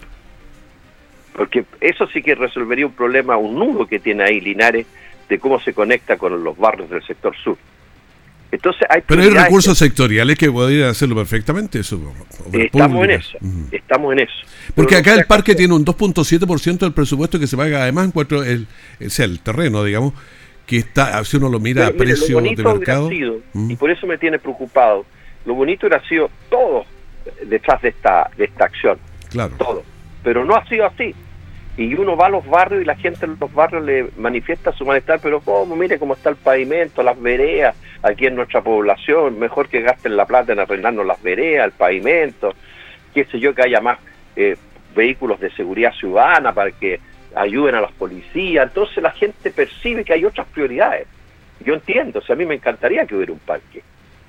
Porque 1.35 1.65
eso 1.81 2.07
sí 2.07 2.21
que 2.21 2.35
resolvería 2.35 2.85
un 2.85 2.93
problema, 2.93 3.35
un 3.35 3.59
nudo 3.59 3.85
que 3.85 3.99
tiene 3.99 4.23
ahí 4.23 4.39
Linares, 4.39 4.87
de 5.27 5.39
cómo 5.39 5.59
se 5.59 5.73
conecta 5.73 6.15
con 6.15 6.41
los 6.41 6.57
barrios 6.57 6.89
del 6.89 7.03
sector 7.03 7.35
sur. 7.35 7.57
Entonces 8.51 8.87
hay 8.89 9.01
Pero 9.05 9.21
hay 9.21 9.29
recursos 9.29 9.77
sectoriales 9.77 10.37
que 10.37 10.51
podrían 10.51 10.89
hacerlo 10.89 11.15
perfectamente. 11.15 11.79
Eso, 11.79 12.13
estamos 12.53 13.03
en 13.03 13.11
eso, 13.11 13.37
estamos 13.71 14.13
en 14.13 14.19
eso. 14.19 14.33
Porque 14.73 14.95
acá 14.95 15.13
el 15.13 15.25
parque 15.25 15.55
tiene 15.55 15.73
un 15.73 15.85
2.7% 15.85 16.79
del 16.79 16.93
presupuesto 16.93 17.39
que 17.39 17.47
se 17.47 17.57
paga 17.57 17.83
además 17.83 18.05
en 18.05 18.11
cuanto 18.11 18.43
el, 18.43 18.67
sea, 19.07 19.25
el 19.25 19.39
terreno, 19.39 19.83
digamos, 19.83 20.13
que 20.65 20.77
está, 20.77 21.23
si 21.25 21.37
uno 21.37 21.49
lo 21.49 21.59
mira 21.59 21.87
a 21.87 21.91
precio 21.91 22.39
de 22.39 22.55
mercado. 22.55 23.09
Y 23.11 23.75
por 23.75 23.91
eso 23.91 24.07
me 24.07 24.17
tiene 24.17 24.39
preocupado. 24.39 25.05
Lo 25.45 25.53
bonito 25.53 25.87
hubiera 25.87 26.05
sido 26.07 26.29
todo 26.49 26.85
detrás 27.45 27.81
de 27.81 27.89
esta, 27.89 28.29
de 28.37 28.45
esta 28.45 28.65
acción. 28.65 28.97
Claro. 29.29 29.53
Todo. 29.57 29.83
Pero 30.23 30.43
no 30.43 30.55
ha 30.55 30.65
sido 30.67 30.85
así 30.85 31.13
y 31.77 31.93
uno 31.95 32.15
va 32.15 32.27
a 32.27 32.29
los 32.29 32.47
barrios 32.47 32.81
y 32.81 32.85
la 32.85 32.95
gente 32.95 33.25
en 33.25 33.37
los 33.39 33.53
barrios 33.53 33.83
le 33.83 34.09
manifiesta 34.17 34.71
su 34.71 34.85
malestar, 34.85 35.19
pero 35.21 35.41
¿cómo? 35.41 35.75
Mire 35.75 35.99
cómo 35.99 36.13
está 36.13 36.29
el 36.29 36.37
pavimento, 36.37 37.03
las 37.03 37.21
veredas 37.21 37.75
aquí 38.01 38.27
en 38.27 38.35
nuestra 38.35 38.61
población, 38.61 39.37
mejor 39.39 39.67
que 39.67 39.81
gasten 39.81 40.15
la 40.15 40.25
plata 40.25 40.53
en 40.53 40.59
arreglarnos 40.59 41.05
las 41.05 41.21
veredas, 41.21 41.65
el 41.65 41.71
pavimento, 41.73 42.53
qué 43.13 43.25
sé 43.25 43.39
yo, 43.39 43.53
que 43.53 43.63
haya 43.63 43.81
más 43.81 43.99
eh, 44.37 44.55
vehículos 44.95 45.39
de 45.39 45.51
seguridad 45.51 45.93
ciudadana 45.93 46.53
para 46.53 46.71
que 46.71 46.99
ayuden 47.35 47.75
a 47.75 47.81
las 47.81 47.91
policías. 47.91 48.67
Entonces 48.67 49.03
la 49.03 49.11
gente 49.11 49.51
percibe 49.51 50.05
que 50.05 50.13
hay 50.13 50.23
otras 50.23 50.47
prioridades. 50.47 51.07
Yo 51.59 51.73
entiendo, 51.73 52.19
o 52.19 52.21
sea, 52.21 52.35
a 52.35 52.37
mí 52.37 52.45
me 52.45 52.55
encantaría 52.55 53.05
que 53.05 53.15
hubiera 53.15 53.33
un 53.33 53.39
parque, 53.39 53.81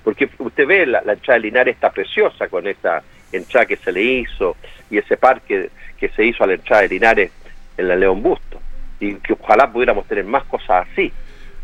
porque 0.03 0.29
usted 0.39 0.67
ve 0.67 0.87
la, 0.87 1.03
la 1.03 1.13
entrada 1.13 1.39
de 1.39 1.47
Linares 1.47 1.75
está 1.75 1.91
preciosa 1.91 2.49
con 2.49 2.67
esa 2.67 3.03
entrada 3.37 3.67
que 3.67 3.77
se 3.77 3.93
le 3.93 4.03
hizo 4.03 4.57
y 4.91 4.99
ese 4.99 5.17
parque 5.17 5.71
que 5.99 6.09
se 6.11 6.25
hizo 6.25 6.45
a 6.45 6.47
la 6.47 6.55
entrada 6.55 6.83
de 6.83 6.89
Linares 6.89 7.31
en 7.77 7.89
la 7.89 7.97
León 7.97 8.23
Busto 8.23 8.61
y 9.01 9.15
que 9.17 9.35
ojalá 9.35 9.71
pudiéramos 9.71 10.07
tener 10.07 10.25
más 10.25 10.45
cosas 10.45 10.87
así 10.91 11.13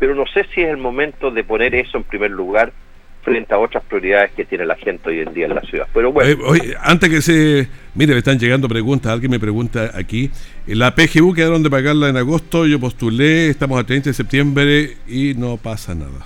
pero 0.03 0.15
no 0.15 0.25
sé 0.27 0.45
si 0.53 0.61
es 0.61 0.69
el 0.69 0.75
momento 0.75 1.31
de 1.31 1.45
poner 1.45 1.73
eso 1.75 1.97
en 1.97 2.03
primer 2.03 2.29
lugar 2.29 2.73
frente 3.21 3.53
a 3.53 3.57
otras 3.57 3.85
prioridades 3.85 4.31
que 4.31 4.43
tiene 4.43 4.65
la 4.65 4.75
gente 4.75 5.09
hoy 5.09 5.21
en 5.21 5.33
día 5.33 5.45
en 5.45 5.55
la 5.55 5.61
ciudad. 5.61 5.87
Pero 5.93 6.11
bueno. 6.11 6.55
Eh, 6.55 6.75
antes 6.81 7.09
que 7.09 7.21
se. 7.21 7.69
Mire, 7.95 8.11
me 8.11 8.19
están 8.19 8.37
llegando 8.37 8.67
preguntas. 8.67 9.13
Alguien 9.13 9.31
me 9.31 9.39
pregunta 9.39 9.91
aquí. 9.93 10.29
La 10.67 10.93
PGU 10.93 11.33
quedaron 11.33 11.63
de 11.63 11.69
pagarla 11.69 12.09
en 12.09 12.17
agosto. 12.17 12.67
Yo 12.67 12.81
postulé. 12.81 13.47
Estamos 13.47 13.79
a 13.79 13.85
30 13.85 14.09
de 14.09 14.13
septiembre 14.13 14.97
y 15.07 15.35
no 15.35 15.55
pasa 15.55 15.95
nada. 15.95 16.25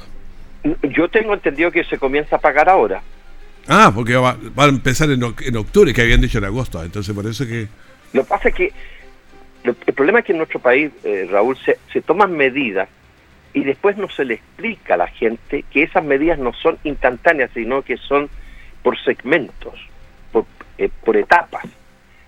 Yo 0.81 1.07
tengo 1.09 1.35
entendido 1.35 1.69
que 1.69 1.83
se 1.83 1.99
comienza 1.99 2.37
a 2.37 2.39
pagar 2.39 2.69
ahora. 2.69 3.03
Ah, 3.67 3.91
porque 3.93 4.15
va, 4.15 4.37
a 4.55 4.65
empezar 4.65 5.09
en, 5.11 5.23
octubre, 5.23 5.93
que 5.93 6.01
habían 6.01 6.21
dicho 6.21 6.37
en 6.37 6.45
agosto. 6.45 6.83
Entonces, 6.83 7.13
por 7.13 7.25
eso 7.25 7.45
que. 7.45 7.67
Lo 8.13 8.23
que 8.23 8.29
pasa 8.29 8.49
es 8.49 8.55
que. 8.55 8.71
el 9.63 9.93
problema 9.93 10.19
es 10.19 10.25
que 10.25 10.31
en 10.31 10.37
nuestro 10.37 10.59
país, 10.59 10.91
eh, 11.03 11.27
Raúl, 11.29 11.57
se, 11.57 11.77
se 11.91 12.01
toman 12.01 12.35
medidas 12.35 12.89
y 13.53 13.63
después 13.63 13.97
no 13.97 14.09
se 14.09 14.25
le 14.25 14.35
explica 14.35 14.93
a 14.93 14.97
la 14.97 15.07
gente 15.07 15.65
que 15.71 15.83
esas 15.83 16.03
medidas 16.03 16.37
no 16.37 16.53
son 16.53 16.77
instantáneas, 16.83 17.49
sino 17.53 17.81
que 17.81 17.97
son 17.97 18.29
por 18.83 18.97
segmentos, 19.03 19.73
por, 20.31 20.45
eh, 20.77 20.89
por 21.03 21.17
etapas. 21.17 21.65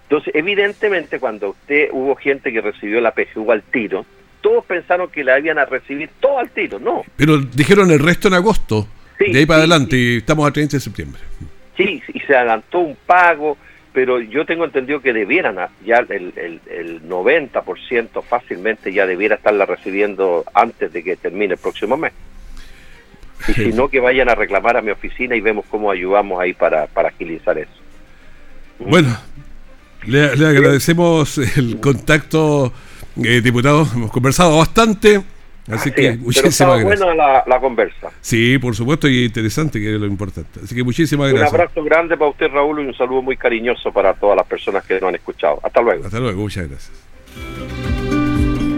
Entonces, 0.03 0.33
evidentemente, 0.33 1.19
cuando 1.19 1.51
usted 1.51 1.89
hubo 1.91 2.15
gente 2.15 2.51
que 2.51 2.61
recibió 2.61 2.99
la 2.99 3.13
PGU 3.13 3.51
al 3.51 3.61
tiro, 3.61 4.05
todos 4.41 4.65
pensaron 4.65 5.09
que 5.09 5.23
la 5.23 5.39
iban 5.39 5.59
a 5.59 5.65
recibir 5.65 6.09
todo 6.19 6.39
al 6.39 6.49
tiro, 6.49 6.79
no. 6.79 7.03
Pero 7.15 7.37
dijeron 7.37 7.91
el 7.91 7.99
resto 7.99 8.27
en 8.27 8.33
agosto, 8.33 8.87
de 9.19 9.39
ahí 9.39 9.45
para 9.45 9.59
adelante, 9.59 9.95
y 9.97 10.17
estamos 10.17 10.47
a 10.47 10.51
30 10.51 10.77
de 10.77 10.81
septiembre. 10.81 11.21
Sí, 11.77 12.01
y 12.13 12.19
se 12.21 12.35
adelantó 12.35 12.79
un 12.79 12.97
pago, 13.05 13.57
pero 13.93 14.19
yo 14.19 14.45
tengo 14.45 14.65
entendido 14.65 15.01
que 15.01 15.13
debieran, 15.13 15.57
ya 15.85 15.97
el, 15.97 16.33
el, 16.35 16.61
el 16.69 17.03
90% 17.03 18.23
fácilmente 18.23 18.93
ya 18.93 19.05
debiera 19.05 19.35
estarla 19.35 19.65
recibiendo 19.65 20.45
antes 20.53 20.91
de 20.91 21.03
que 21.03 21.15
termine 21.15 21.53
el 21.53 21.59
próximo 21.59 21.97
mes. 21.97 22.13
Y 23.47 23.53
si 23.53 23.71
no, 23.71 23.87
que 23.87 23.99
vayan 23.99 24.29
a 24.29 24.35
reclamar 24.35 24.77
a 24.77 24.81
mi 24.81 24.91
oficina 24.91 25.35
y 25.35 25.41
vemos 25.41 25.65
cómo 25.69 25.91
ayudamos 25.91 26.41
ahí 26.41 26.53
para, 26.53 26.87
para 26.87 27.09
agilizar 27.09 27.57
eso. 27.57 27.71
Bueno, 28.79 29.17
le, 30.05 30.25
agradecemos 30.25 31.37
el 31.57 31.79
contacto, 31.79 32.73
eh, 33.23 33.41
diputado. 33.41 33.87
Hemos 33.93 34.11
conversado 34.11 34.57
bastante. 34.57 35.21
Así, 35.69 35.91
que 35.91 36.17
muchísimas 36.17 36.79
gracias. 36.79 36.99
buena 36.99 37.43
la, 37.45 37.59
conversa. 37.59 38.09
Sí, 38.21 38.57
por 38.57 38.75
supuesto, 38.75 39.07
y 39.07 39.25
interesante, 39.25 39.79
que 39.79 39.93
es 39.93 39.99
lo 39.99 40.07
importante. 40.07 40.59
Así 40.63 40.75
que 40.75 40.83
muchísimas 40.83 41.29
gracias. 41.31 41.51
Un 41.51 41.59
abrazo 41.59 41.83
grande 41.83 42.17
para 42.17 42.31
usted, 42.31 42.47
Raúl, 42.51 42.81
y 42.81 42.87
un 42.87 42.93
saludo 42.95 43.21
muy 43.21 43.37
cariñoso 43.37 43.91
para 43.91 44.13
todas 44.13 44.37
las 44.37 44.47
personas 44.47 44.85
que 44.85 44.95
nos 44.95 45.03
han 45.03 45.15
escuchado. 45.15 45.59
Hasta 45.63 45.81
luego. 45.81 46.05
Hasta 46.05 46.19
luego, 46.19 46.41
muchas 46.41 46.69
gracias. 46.69 47.09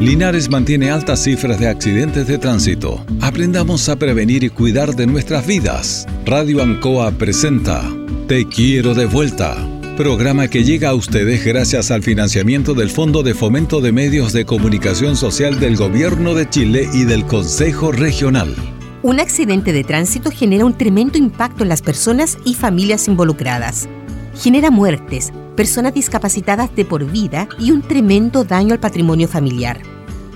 Linares 0.02 0.50
mantiene 0.50 0.90
altas 0.90 1.24
cifras 1.24 1.60
de 1.60 1.70
accidentes 1.70 2.28
de 2.28 2.40
tránsito. 2.40 3.06
Aprendamos 3.22 3.88
a 3.88 3.98
prevenir 3.98 4.44
y 4.44 4.50
cuidar 4.50 4.90
de 4.90 5.06
nuestras 5.06 5.46
vidas. 5.46 6.08
Radio 6.26 6.64
Ancoa 6.64 7.12
presenta 7.12 7.84
Te 8.28 8.48
quiero 8.48 8.96
de 8.96 9.06
vuelta 9.06 9.56
programa 10.02 10.48
que 10.48 10.64
llega 10.64 10.90
a 10.90 10.96
ustedes 10.96 11.46
gracias 11.46 11.92
al 11.92 12.02
financiamiento 12.02 12.74
del 12.74 12.90
Fondo 12.90 13.22
de 13.22 13.36
Fomento 13.36 13.82
de 13.82 13.92
Medios 13.92 14.34
de 14.34 14.46
Comunicación 14.46 15.16
Social 15.16 15.60
del 15.60 15.78
Gobierno 15.78 16.34
de 16.34 16.50
Chile 16.50 16.90
y 16.92 17.04
del 17.04 17.24
Consejo 17.28 17.92
Regional. 17.92 18.56
Un 19.04 19.20
accidente 19.20 19.72
de 19.74 19.84
tránsito 19.84 20.32
genera 20.32 20.66
un 20.66 20.76
tremendo 20.76 21.20
impacto 21.20 21.62
en 21.62 21.70
las 21.70 21.84
personas 21.84 22.40
y 22.46 22.56
familias 22.56 23.08
involucradas. 23.08 23.88
Genera 24.34 24.72
muertes, 24.72 25.32
personas 25.56 25.94
discapacitadas 25.94 26.76
de 26.76 26.84
por 26.84 27.06
vida 27.06 27.48
y 27.60 27.70
un 27.70 27.84
tremendo 27.84 28.44
daño 28.44 28.74
al 28.74 28.80
patrimonio 28.80 29.28
familiar 29.28 29.82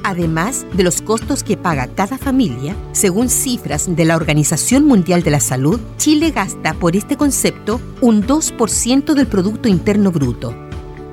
además 0.06 0.66
de 0.74 0.84
los 0.84 1.02
costos 1.02 1.44
que 1.44 1.58
paga 1.58 1.88
cada 1.88 2.18
familia, 2.18 2.76
según 2.92 3.28
cifras 3.28 3.94
de 3.96 4.06
la 4.06 4.16
Organización 4.16 4.86
Mundial 4.86 5.24
de 5.24 5.32
la 5.32 5.40
Salud, 5.40 5.80
Chile 5.98 6.30
gasta 6.30 6.76
por 6.76 6.96
este 6.96 7.18
concepto 7.18 7.82
un 8.02 8.24
2% 8.24 9.14
del 9.16 9.26
Producto 9.26 9.68
Interno 9.68 10.12
Bruto. 10.12 10.56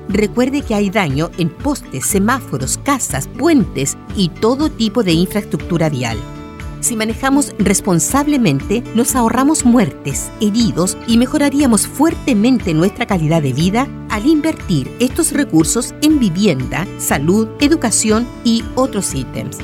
Recuerde 0.09 0.61
que 0.61 0.75
hay 0.75 0.91
daño 0.91 1.31
en 1.37 1.49
postes, 1.49 2.05
semáforos, 2.05 2.77
casas, 2.77 3.27
puentes 3.27 3.97
y 4.15 4.29
todo 4.29 4.69
tipo 4.69 5.03
de 5.03 5.13
infraestructura 5.13 5.89
vial. 5.89 6.17
Si 6.83 6.97
manejamos 6.97 7.53
responsablemente, 7.59 8.83
nos 8.93 9.15
ahorramos 9.15 9.63
muertes, 9.63 10.29
heridos 10.41 10.97
y 11.07 11.17
mejoraríamos 11.17 11.87
fuertemente 11.87 12.73
nuestra 12.73 13.07
calidad 13.07 13.41
de 13.41 13.53
vida 13.53 13.87
al 14.09 14.25
invertir 14.25 14.91
estos 14.99 15.31
recursos 15.31 15.95
en 16.01 16.19
vivienda, 16.19 16.85
salud, 16.97 17.47
educación 17.61 18.27
y 18.43 18.65
otros 18.75 19.15
ítems. 19.15 19.59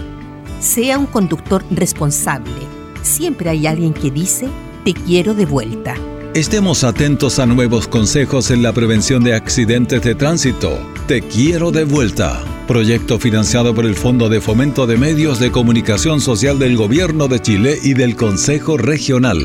Sea 0.62 0.98
un 0.98 1.08
conductor 1.08 1.62
responsable. 1.72 2.54
Siempre 3.02 3.50
hay 3.50 3.68
alguien 3.68 3.94
que 3.94 4.12
dice, 4.12 4.48
te 4.86 4.94
quiero 4.94 5.34
de 5.34 5.46
vuelta. 5.46 5.96
Estemos 6.34 6.86
atentos 6.86 7.40
a 7.40 7.46
nuevos 7.46 7.90
consejos 7.90 8.50
en 8.50 8.64
la 8.64 8.72
prevención 8.72 9.26
de 9.26 9.36
accidentes 9.36 10.02
de 10.04 10.16
tránsito. 10.16 10.80
Te 11.06 11.22
quiero 11.22 11.72
de 11.72 11.84
vuelta. 11.84 12.59
Proyecto 12.70 13.18
financiado 13.18 13.74
por 13.74 13.88
el 13.88 13.96
Fondo 13.96 14.30
de 14.30 14.42
Fomento 14.42 14.86
de 14.86 14.96
Medios 14.96 15.40
de 15.40 15.52
Comunicación 15.52 16.22
Social 16.22 16.60
del 16.60 16.78
Gobierno 16.78 17.28
de 17.28 17.40
Chile 17.40 17.80
y 17.82 17.96
del 17.96 18.16
Consejo 18.16 18.78
Regional. 18.78 19.40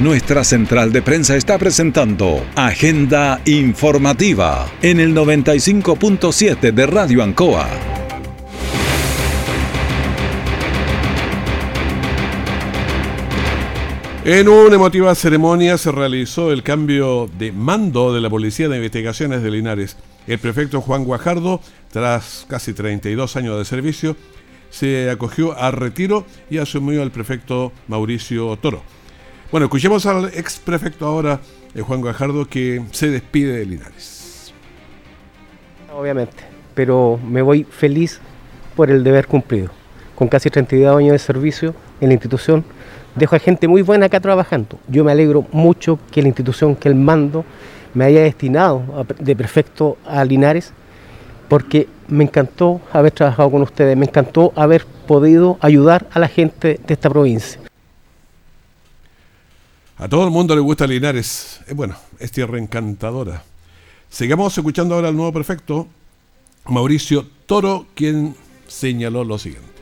Nuestra 0.00 0.44
central 0.44 0.92
de 0.92 1.02
prensa 1.02 1.36
está 1.36 1.58
presentando 1.58 2.42
Agenda 2.56 3.38
Informativa 3.44 4.66
en 4.80 4.98
el 4.98 5.14
95.7 5.14 6.72
de 6.72 6.86
Radio 6.86 7.22
Ancoa. 7.22 7.93
En 14.26 14.48
una 14.48 14.76
emotiva 14.76 15.14
ceremonia 15.14 15.76
se 15.76 15.92
realizó 15.92 16.50
el 16.50 16.62
cambio 16.62 17.28
de 17.38 17.52
mando 17.52 18.14
de 18.14 18.22
la 18.22 18.30
Policía 18.30 18.70
de 18.70 18.76
Investigaciones 18.78 19.42
de 19.42 19.50
Linares. 19.50 19.98
El 20.26 20.38
prefecto 20.38 20.80
Juan 20.80 21.04
Guajardo, 21.04 21.60
tras 21.92 22.46
casi 22.48 22.72
32 22.72 23.36
años 23.36 23.58
de 23.58 23.66
servicio, 23.66 24.16
se 24.70 25.10
acogió 25.10 25.52
a 25.58 25.70
retiro 25.72 26.24
y 26.48 26.56
asumió 26.56 27.02
el 27.02 27.10
prefecto 27.10 27.70
Mauricio 27.86 28.56
Toro. 28.56 28.82
Bueno, 29.52 29.66
escuchemos 29.66 30.06
al 30.06 30.30
ex 30.32 30.58
prefecto 30.58 31.04
ahora, 31.04 31.40
eh, 31.74 31.82
Juan 31.82 32.00
Guajardo, 32.00 32.46
que 32.46 32.82
se 32.92 33.10
despide 33.10 33.58
de 33.58 33.66
Linares. 33.66 34.54
Obviamente, 35.94 36.44
pero 36.74 37.20
me 37.22 37.42
voy 37.42 37.64
feliz 37.64 38.20
por 38.74 38.90
el 38.90 39.04
deber 39.04 39.26
cumplido. 39.26 39.68
Con 40.14 40.28
casi 40.28 40.48
32 40.48 40.96
años 40.96 41.12
de 41.12 41.18
servicio 41.18 41.74
en 42.00 42.08
la 42.08 42.14
institución, 42.14 42.64
dejo 43.14 43.36
a 43.36 43.38
gente 43.38 43.68
muy 43.68 43.82
buena 43.82 44.06
acá 44.06 44.20
trabajando. 44.20 44.78
Yo 44.88 45.04
me 45.04 45.12
alegro 45.12 45.46
mucho 45.52 45.98
que 46.10 46.22
la 46.22 46.28
institución, 46.28 46.74
que 46.76 46.88
el 46.88 46.94
mando 46.94 47.44
me 47.94 48.04
haya 48.04 48.22
destinado 48.22 49.06
de 49.18 49.36
prefecto 49.36 49.96
a 50.04 50.24
Linares, 50.24 50.72
porque 51.48 51.88
me 52.08 52.24
encantó 52.24 52.80
haber 52.92 53.12
trabajado 53.12 53.50
con 53.50 53.62
ustedes, 53.62 53.96
me 53.96 54.06
encantó 54.06 54.52
haber 54.56 54.84
podido 55.06 55.58
ayudar 55.60 56.06
a 56.12 56.18
la 56.18 56.28
gente 56.28 56.80
de 56.84 56.94
esta 56.94 57.08
provincia. 57.08 57.60
A 59.96 60.08
todo 60.08 60.24
el 60.24 60.30
mundo 60.30 60.54
le 60.56 60.60
gusta 60.60 60.86
Linares, 60.86 61.60
es 61.66 61.74
bueno, 61.74 61.94
es 62.18 62.32
tierra 62.32 62.58
encantadora. 62.58 63.44
Sigamos 64.08 64.56
escuchando 64.56 64.96
ahora 64.96 65.08
al 65.08 65.16
nuevo 65.16 65.32
prefecto, 65.32 65.86
Mauricio 66.66 67.26
Toro, 67.46 67.86
quien 67.94 68.34
señaló 68.66 69.22
lo 69.22 69.38
siguiente 69.38 69.73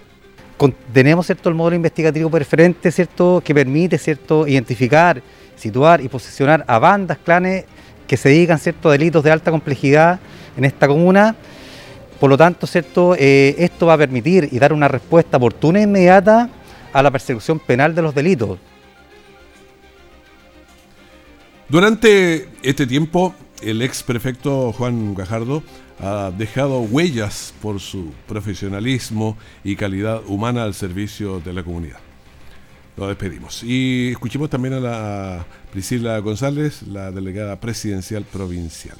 tenemos 0.70 1.26
cierto 1.26 1.48
el 1.48 1.54
modelo 1.54 1.76
investigativo 1.76 2.30
preferente 2.30 2.92
cierto 2.92 3.42
que 3.44 3.54
permite 3.54 3.98
cierto 3.98 4.46
identificar 4.46 5.22
situar 5.56 6.00
y 6.00 6.08
posicionar 6.08 6.64
a 6.66 6.78
bandas 6.78 7.18
clanes 7.18 7.64
que 8.06 8.16
se 8.16 8.28
dedican 8.28 8.58
cierto 8.58 8.90
delitos 8.90 9.22
de 9.22 9.30
alta 9.30 9.50
complejidad 9.50 10.20
en 10.56 10.64
esta 10.64 10.88
comuna. 10.88 11.36
Por 12.18 12.30
lo 12.30 12.36
tanto 12.36 12.66
cierto 12.66 13.14
eh, 13.18 13.54
esto 13.58 13.86
va 13.86 13.94
a 13.94 13.98
permitir 13.98 14.48
y 14.50 14.58
dar 14.58 14.72
una 14.72 14.88
respuesta 14.88 15.36
oportuna 15.36 15.80
e 15.80 15.82
inmediata 15.82 16.48
a 16.92 17.02
la 17.02 17.10
persecución 17.10 17.58
penal 17.58 17.94
de 17.94 18.02
los 18.02 18.14
delitos. 18.14 18.58
Durante 21.68 22.48
este 22.62 22.86
tiempo 22.86 23.34
el 23.62 23.82
ex 23.82 24.02
prefecto 24.02 24.72
Juan 24.72 25.14
Gajardo 25.14 25.62
ha 26.00 26.32
dejado 26.36 26.80
huellas 26.80 27.54
por 27.62 27.80
su 27.80 28.12
profesionalismo 28.26 29.36
y 29.62 29.76
calidad 29.76 30.22
humana 30.26 30.64
al 30.64 30.74
servicio 30.74 31.40
de 31.40 31.52
la 31.52 31.62
comunidad. 31.62 31.98
Lo 32.96 33.08
despedimos. 33.08 33.62
Y 33.62 34.10
escuchemos 34.10 34.50
también 34.50 34.74
a 34.74 34.80
la 34.80 35.46
Priscila 35.72 36.18
González, 36.18 36.82
la 36.82 37.10
delegada 37.10 37.58
presidencial 37.58 38.24
provincial. 38.24 38.98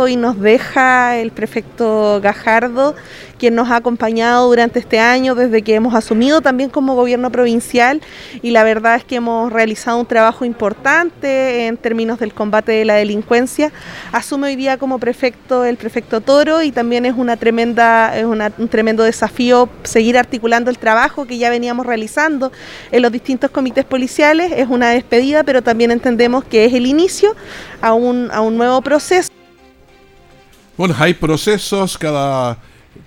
Hoy 0.00 0.14
nos 0.14 0.38
deja 0.38 1.16
el 1.16 1.32
prefecto 1.32 2.20
Gajardo, 2.22 2.94
quien 3.36 3.56
nos 3.56 3.68
ha 3.68 3.74
acompañado 3.74 4.46
durante 4.46 4.78
este 4.78 5.00
año 5.00 5.34
desde 5.34 5.62
que 5.62 5.74
hemos 5.74 5.92
asumido 5.92 6.40
también 6.40 6.70
como 6.70 6.94
gobierno 6.94 7.32
provincial 7.32 8.00
y 8.40 8.52
la 8.52 8.62
verdad 8.62 8.94
es 8.94 9.02
que 9.02 9.16
hemos 9.16 9.52
realizado 9.52 9.98
un 9.98 10.06
trabajo 10.06 10.44
importante 10.44 11.66
en 11.66 11.76
términos 11.76 12.20
del 12.20 12.32
combate 12.32 12.70
de 12.70 12.84
la 12.84 12.94
delincuencia. 12.94 13.72
Asume 14.12 14.46
hoy 14.46 14.54
día 14.54 14.78
como 14.78 15.00
prefecto 15.00 15.64
el 15.64 15.76
prefecto 15.76 16.20
Toro 16.20 16.62
y 16.62 16.70
también 16.70 17.04
es 17.04 17.14
una 17.16 17.36
tremenda 17.36 18.16
es 18.16 18.24
un 18.24 18.68
tremendo 18.68 19.02
desafío 19.02 19.68
seguir 19.82 20.16
articulando 20.16 20.70
el 20.70 20.78
trabajo 20.78 21.26
que 21.26 21.38
ya 21.38 21.50
veníamos 21.50 21.84
realizando 21.84 22.52
en 22.92 23.02
los 23.02 23.10
distintos 23.10 23.50
comités 23.50 23.84
policiales. 23.84 24.52
Es 24.54 24.68
una 24.68 24.90
despedida, 24.90 25.42
pero 25.42 25.60
también 25.60 25.90
entendemos 25.90 26.44
que 26.44 26.66
es 26.66 26.72
el 26.72 26.86
inicio 26.86 27.34
a 27.80 27.94
un, 27.94 28.30
a 28.30 28.42
un 28.42 28.56
nuevo 28.56 28.80
proceso. 28.80 29.27
Bueno, 30.78 30.94
hay 30.96 31.14
procesos, 31.14 31.98
cada 31.98 32.56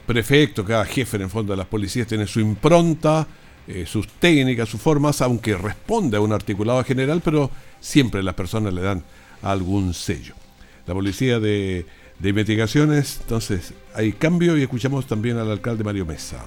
prefecto, 0.06 0.66
cada 0.66 0.84
jefe 0.84 1.16
en 1.16 1.24
el 1.24 1.30
fondo 1.30 1.54
de 1.54 1.58
las 1.58 1.68
policías 1.68 2.06
tiene 2.06 2.28
su 2.28 2.42
impronta, 2.42 3.26
eh, 3.66 3.86
sus 3.88 4.10
técnicas, 4.10 4.68
sus 4.68 4.82
formas, 4.82 5.22
aunque 5.22 5.56
responde 5.56 6.18
a 6.18 6.20
un 6.20 6.34
articulado 6.34 6.84
general, 6.84 7.22
pero 7.24 7.50
siempre 7.80 8.22
las 8.24 8.36
personas 8.36 8.74
le 8.74 8.82
dan 8.82 9.02
algún 9.42 9.94
sello. 9.94 10.34
La 10.86 10.94
policía 10.94 11.40
de, 11.40 11.86
investigaciones, 12.22 13.20
entonces 13.22 13.74
hay 13.96 14.12
cambio 14.12 14.58
y 14.58 14.64
escuchamos 14.64 15.08
también 15.08 15.38
al 15.38 15.50
alcalde 15.50 15.86
Mario 15.86 16.06
Mesa. 16.06 16.44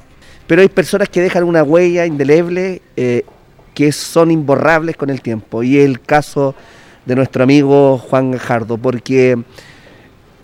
Pero 0.47 0.61
hay 0.61 0.69
personas 0.69 1.09
que 1.09 1.23
dejan 1.23 1.45
una 1.45 1.63
huella 1.63 2.05
indeleble 2.05 2.83
eh, 2.97 3.25
que 3.73 3.93
son 3.93 4.31
imborrables 4.31 4.95
con 4.99 5.09
el 5.09 5.23
tiempo 5.23 5.63
y 5.63 5.79
el 5.79 6.03
caso 6.03 6.55
de 7.07 7.17
nuestro 7.17 7.45
amigo 7.45 7.97
Juan 7.97 8.33
Gajardo, 8.33 8.77
porque 8.77 9.43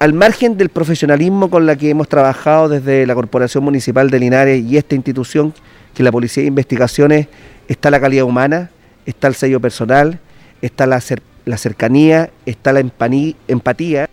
al 0.01 0.15
margen 0.15 0.57
del 0.57 0.71
profesionalismo 0.71 1.51
con 1.51 1.67
la 1.67 1.77
que 1.77 1.91
hemos 1.91 2.09
trabajado 2.09 2.71
desde 2.71 3.07
la 3.07 3.15
Corporación 3.15 3.63
Municipal 3.63 4.09
de 4.09 4.19
Linares 4.19 4.65
y 4.65 4.79
esta 4.79 4.95
institución, 4.95 5.53
que 5.95 6.03
la 6.03 6.11
Policía 6.11 6.43
de 6.43 6.49
Investigaciones, 6.49 7.29
está 7.69 7.91
la 7.91 8.01
calidad 8.01 8.25
humana, 8.25 8.71
está 9.05 9.29
el 9.29 9.35
sello 9.35 9.61
personal, 9.61 10.19
está 10.63 10.87
la, 10.87 11.03
la 11.45 11.59
cercanía, 11.59 12.31
está 12.47 12.73
la 12.73 12.81
empatía. 12.81 14.09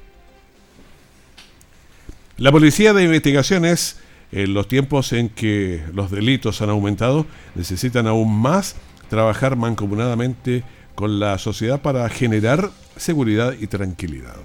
La 2.36 2.52
Policía 2.52 2.92
de 2.92 3.06
Investigaciones, 3.06 3.98
en 4.34 4.54
los 4.54 4.68
tiempos 4.68 5.14
en 5.14 5.30
que 5.30 5.84
los 5.94 6.12
delitos 6.12 6.62
han 6.62 6.70
aumentado, 6.70 7.26
necesitan 7.56 8.08
aún 8.08 8.38
más 8.38 8.76
trabajar 9.10 9.56
mancomunadamente 9.56 10.64
con 10.96 11.22
la 11.22 11.38
sociedad 11.38 11.82
para 11.82 12.10
generar 12.10 12.72
seguridad 12.98 13.54
y 13.58 13.68
tranquilidad. 13.68 14.36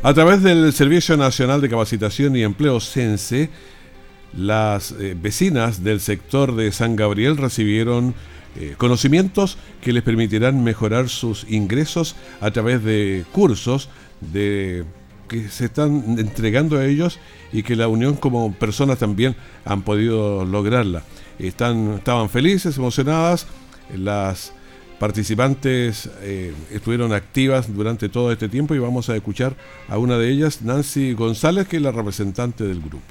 A 0.00 0.14
través 0.14 0.44
del 0.44 0.72
Servicio 0.72 1.16
Nacional 1.16 1.60
de 1.60 1.68
Capacitación 1.68 2.36
y 2.36 2.44
Empleo 2.44 2.78
CENSE, 2.78 3.50
las 4.32 4.92
eh, 4.92 5.16
vecinas 5.20 5.82
del 5.82 5.98
sector 5.98 6.54
de 6.54 6.70
San 6.70 6.94
Gabriel 6.94 7.36
recibieron 7.36 8.14
eh, 8.56 8.76
conocimientos 8.78 9.58
que 9.80 9.92
les 9.92 10.04
permitirán 10.04 10.62
mejorar 10.62 11.08
sus 11.08 11.50
ingresos 11.50 12.14
a 12.40 12.52
través 12.52 12.84
de 12.84 13.24
cursos 13.32 13.88
que 14.32 15.48
se 15.50 15.64
están 15.64 16.16
entregando 16.16 16.78
a 16.78 16.86
ellos 16.86 17.18
y 17.52 17.64
que 17.64 17.74
la 17.74 17.88
Unión 17.88 18.14
como 18.14 18.52
personas 18.52 18.98
también 18.98 19.34
han 19.64 19.82
podido 19.82 20.44
lograrla. 20.44 21.02
Están, 21.40 21.94
estaban 21.94 22.30
felices, 22.30 22.76
emocionadas, 22.76 23.48
las 23.96 24.52
participantes 24.98 26.10
eh, 26.22 26.52
estuvieron 26.72 27.12
activas 27.12 27.72
durante 27.72 28.08
todo 28.08 28.32
este 28.32 28.48
tiempo 28.48 28.74
y 28.74 28.78
vamos 28.78 29.08
a 29.08 29.16
escuchar 29.16 29.54
a 29.88 29.98
una 29.98 30.18
de 30.18 30.28
ellas, 30.28 30.62
Nancy 30.62 31.12
González, 31.12 31.68
que 31.68 31.76
es 31.76 31.82
la 31.82 31.92
representante 31.92 32.64
del 32.64 32.80
grupo. 32.80 33.06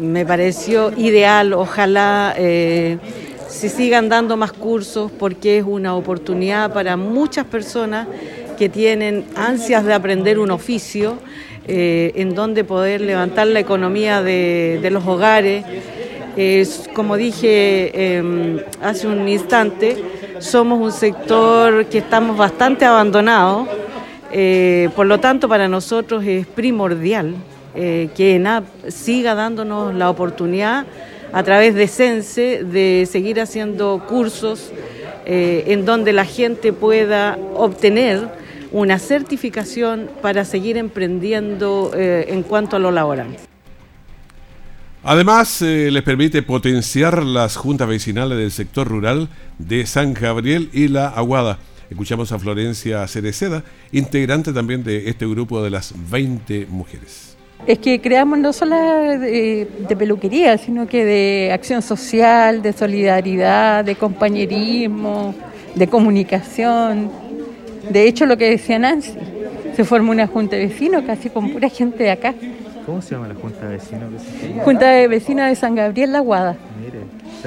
Me 0.00 0.26
pareció 0.26 0.92
ideal, 0.98 1.52
ojalá 1.52 2.34
eh, 2.36 2.98
se 3.48 3.68
sigan 3.68 4.08
dando 4.08 4.36
más 4.36 4.52
cursos 4.52 5.12
porque 5.12 5.58
es 5.58 5.64
una 5.64 5.94
oportunidad 5.94 6.72
para 6.72 6.96
muchas 6.96 7.46
personas 7.46 8.08
que 8.58 8.68
tienen 8.68 9.24
ansias 9.36 9.84
de 9.84 9.94
aprender 9.94 10.38
un 10.38 10.50
oficio, 10.50 11.18
eh, 11.68 12.12
en 12.16 12.34
donde 12.34 12.64
poder 12.64 13.00
levantar 13.00 13.46
la 13.46 13.60
economía 13.60 14.22
de, 14.22 14.78
de 14.82 14.90
los 14.90 15.06
hogares. 15.06 15.64
Es, 16.36 16.88
como 16.94 17.16
dije 17.16 18.16
em, 18.16 18.60
hace 18.82 19.06
un 19.06 19.26
instante, 19.28 19.96
somos 20.40 20.80
un 20.80 20.92
sector 20.92 21.86
que 21.86 21.98
estamos 21.98 22.36
bastante 22.36 22.84
abandonados, 22.84 23.68
eh, 24.32 24.88
por 24.94 25.06
lo 25.06 25.18
tanto 25.20 25.48
para 25.48 25.68
nosotros 25.68 26.24
es 26.24 26.46
primordial 26.46 27.34
eh, 27.74 28.08
que 28.16 28.36
ENAP 28.36 28.64
siga 28.88 29.34
dándonos 29.34 29.94
la 29.94 30.10
oportunidad 30.10 30.86
a 31.32 31.42
través 31.42 31.74
de 31.74 31.88
Sense 31.88 32.64
de 32.64 33.06
seguir 33.10 33.40
haciendo 33.40 34.02
cursos 34.08 34.72
eh, 35.24 35.64
en 35.68 35.84
donde 35.84 36.12
la 36.12 36.24
gente 36.24 36.72
pueda 36.72 37.38
obtener 37.54 38.28
una 38.72 38.98
certificación 38.98 40.10
para 40.22 40.44
seguir 40.44 40.76
emprendiendo 40.76 41.92
en 41.94 42.42
cuanto 42.42 42.76
a 42.76 42.78
lo 42.78 42.90
laboral. 42.90 43.36
Además, 45.08 45.62
eh, 45.62 45.88
les 45.92 46.02
permite 46.02 46.42
potenciar 46.42 47.22
las 47.22 47.54
juntas 47.54 47.86
vecinales 47.86 48.38
del 48.38 48.50
sector 48.50 48.88
rural 48.88 49.28
de 49.56 49.86
San 49.86 50.14
Gabriel 50.14 50.68
y 50.72 50.88
La 50.88 51.06
Aguada. 51.06 51.60
Escuchamos 51.88 52.32
a 52.32 52.40
Florencia 52.40 53.06
Cereceda, 53.06 53.62
integrante 53.92 54.52
también 54.52 54.82
de 54.82 55.08
este 55.08 55.24
grupo 55.24 55.62
de 55.62 55.70
las 55.70 55.94
20 56.10 56.66
mujeres. 56.66 57.36
Es 57.68 57.78
que 57.78 58.00
creamos 58.00 58.40
no 58.40 58.52
solo 58.52 58.74
de, 58.74 59.68
peluquería, 59.96 60.58
sino 60.58 60.88
que 60.88 61.04
de 61.04 61.52
acción 61.52 61.82
social, 61.82 62.60
de 62.60 62.72
solidaridad, 62.72 63.84
de 63.84 63.94
compañerismo, 63.94 65.36
de 65.76 65.86
comunicación. 65.86 67.12
De 67.90 68.08
hecho, 68.08 68.26
lo 68.26 68.36
que 68.36 68.50
decía 68.50 68.76
Nancy, 68.80 69.12
se 69.76 69.84
formó 69.84 70.10
una 70.10 70.26
junta 70.26 70.56
de 70.56 70.66
vecinos 70.66 71.04
casi 71.06 71.30
con 71.30 71.52
pura 71.52 71.68
gente 71.68 72.02
de 72.02 72.10
acá. 72.10 72.34
¿Cómo 72.86 73.02
se 73.02 73.16
llama 73.16 73.26
la 73.26 73.34
Junta 73.34 73.66
de 73.66 73.72
Vecinos? 73.72 74.22
Junta 74.62 74.86
de 74.86 75.08
Vecinos 75.08 75.48
de 75.48 75.56
San 75.56 75.74
Gabriel 75.74 76.12
La 76.12 76.20
Guada. 76.20 76.56
Mire, 76.80 77.00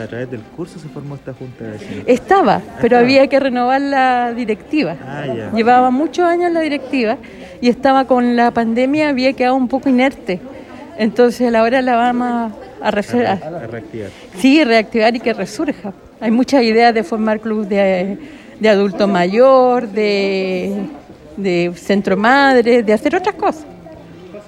a 0.04 0.06
través 0.06 0.30
del 0.30 0.42
curso 0.42 0.78
se 0.80 0.90
formó 0.90 1.16
esta 1.16 1.34
Junta 1.34 1.64
de 1.64 1.72
Vecinos. 1.72 2.04
Estaba, 2.08 2.62
pero 2.82 2.98
había 2.98 3.26
que 3.28 3.40
renovar 3.40 3.80
la 3.80 4.34
directiva. 4.34 4.98
Ah, 5.02 5.26
ya. 5.26 5.52
Llevaba 5.54 5.92
muchos 5.92 6.26
años 6.26 6.52
la 6.52 6.60
directiva 6.60 7.18
y 7.62 7.70
estaba 7.70 8.04
con 8.04 8.36
la 8.36 8.52
pandemia, 8.52 9.10
había 9.10 9.32
quedado 9.32 9.56
un 9.56 9.70
poco 9.70 9.88
inerte. 9.88 10.42
Entonces 10.98 11.48
a 11.48 11.52
la 11.52 11.64
hora 11.64 11.82
la 11.82 11.96
vamos 11.96 12.52
a, 12.82 12.88
a, 12.88 12.92
reactivar. 12.92 14.10
Sí, 14.40 14.62
reactivar 14.66 15.16
y 15.16 15.22
que 15.22 15.32
resurja. 15.32 15.94
Hay 16.20 16.32
muchas 16.32 16.64
ideas 16.64 16.94
de 16.94 17.02
formar 17.04 17.40
clubes 17.40 17.70
de, 17.70 18.18
de 18.60 18.70
adulto 18.70 19.08
mayor, 19.08 19.88
de, 19.88 20.84
de 21.38 21.72
centro 21.78 22.18
madre, 22.18 22.84
de 22.84 22.92
hacer 22.92 23.16
otras 23.16 23.36
cosas 23.36 23.66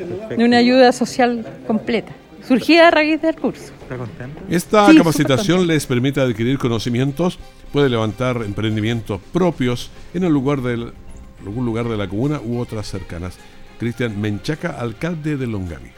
de 0.06 0.44
una 0.44 0.58
ayuda 0.58 0.92
social 0.92 1.46
completa. 1.68 2.12
Surgía 2.48 2.88
a 2.88 2.92
raíz 2.92 3.22
del 3.22 3.36
curso. 3.36 3.72
¿Está 3.84 3.98
contento? 3.98 4.42
Esta 4.50 4.88
capacitación 4.96 5.68
les 5.68 5.86
permite 5.86 6.22
adquirir 6.22 6.58
conocimientos, 6.58 7.38
puede 7.72 7.90
levantar 7.90 8.38
emprendimientos 8.44 9.22
propios 9.32 9.92
en 10.14 10.24
el 10.24 10.34
lugar 10.34 10.62
del, 10.62 10.94
algún 11.46 11.66
lugar 11.66 11.88
de 11.88 11.98
la 11.98 12.08
comuna 12.08 12.42
u 12.44 12.60
otras 12.60 12.88
cercanas. 12.88 13.38
Cristian 13.80 14.20
Menchaca, 14.20 14.72
alcalde 14.72 15.38
de 15.38 15.48
Longaví. 15.48 15.92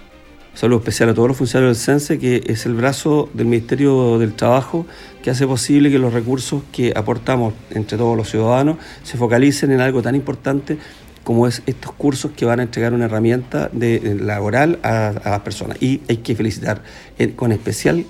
Saludo 0.54 0.80
especial 0.80 1.10
a 1.10 1.14
todos 1.16 1.30
los 1.30 1.38
funcionarios 1.38 1.78
del 1.78 1.84
CENSE, 1.84 2.20
que 2.20 2.44
es 2.46 2.68
el 2.68 2.76
brazo 2.76 3.28
del 3.34 3.48
Ministerio 3.48 4.20
del 4.20 4.36
Trabajo 4.36 4.86
que 5.24 5.32
hace 5.32 5.48
posible 5.48 5.90
que 5.90 5.98
los 5.98 6.14
recursos 6.14 6.62
que 6.72 6.94
aportamos 6.96 7.56
entre 7.72 7.98
todos 7.98 8.16
los 8.16 8.30
ciudadanos 8.30 8.78
se 9.02 9.18
focalicen 9.18 9.72
en 9.72 9.82
algo 9.82 10.04
tan 10.04 10.14
importante 10.14 10.78
como 11.24 11.48
es 11.48 11.62
estos 11.66 11.92
cursos 11.94 12.32
que 12.32 12.46
van 12.46 12.60
a 12.60 12.64
entregar 12.64 12.94
una 12.94 13.06
herramienta 13.06 13.70
de, 13.72 14.18
laboral 14.20 14.80
a, 14.84 15.14
las 15.24 15.40
personas. 15.42 15.82
Y 15.82 16.02
hay 16.10 16.18
que 16.18 16.36
felicitar 16.36 16.84
eh, 17.18 17.34
con 17.36 17.52
especial 17.52 18.06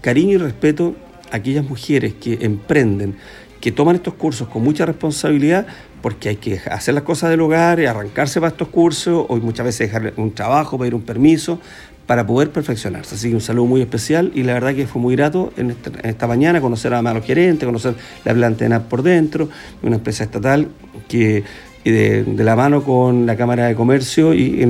cariño 0.00 0.32
y 0.32 0.36
respeto 0.38 0.94
a 1.30 1.36
aquellas 1.36 1.64
mujeres 1.64 2.14
que 2.14 2.38
emprenden, 2.42 3.16
que 3.60 3.72
toman 3.72 3.96
estos 3.96 4.14
cursos 4.14 4.48
con 4.48 4.62
mucha 4.62 4.86
responsabilidad, 4.86 5.66
porque 6.00 6.28
hay 6.28 6.36
que 6.36 6.60
hacer 6.70 6.94
las 6.94 7.02
cosas 7.02 7.30
del 7.30 7.40
hogar, 7.40 7.80
arrancarse 7.80 8.40
para 8.40 8.52
estos 8.52 8.68
cursos, 8.68 9.26
o 9.28 9.36
muchas 9.38 9.66
veces 9.66 9.90
dejar 9.90 10.12
un 10.16 10.32
trabajo, 10.32 10.78
pedir 10.78 10.94
un 10.94 11.02
permiso, 11.02 11.60
para 12.06 12.24
poder 12.24 12.50
perfeccionarse. 12.50 13.16
Así 13.16 13.30
que 13.30 13.34
un 13.34 13.40
saludo 13.40 13.66
muy 13.66 13.80
especial 13.80 14.30
y 14.34 14.44
la 14.44 14.54
verdad 14.54 14.74
que 14.74 14.86
fue 14.86 15.02
muy 15.02 15.16
grato 15.16 15.52
en 15.56 15.74
esta, 16.04 16.26
mañana 16.28 16.60
conocer 16.60 16.94
a 16.94 17.02
los 17.02 17.24
gerentes, 17.24 17.66
conocer 17.66 17.94
la 18.24 18.32
planta 18.32 18.64
de 18.64 18.68
NAP 18.70 18.88
por 18.88 19.02
dentro, 19.02 19.48
una 19.82 19.96
empresa 19.96 20.24
estatal 20.24 20.68
que 21.08 21.42
y 21.86 21.92
de, 21.92 22.24
la 22.42 22.56
mano 22.56 22.82
con 22.82 23.26
la 23.26 23.36
Cámara 23.36 23.68
de 23.68 23.76
Comercio 23.76 24.34
y 24.34 24.60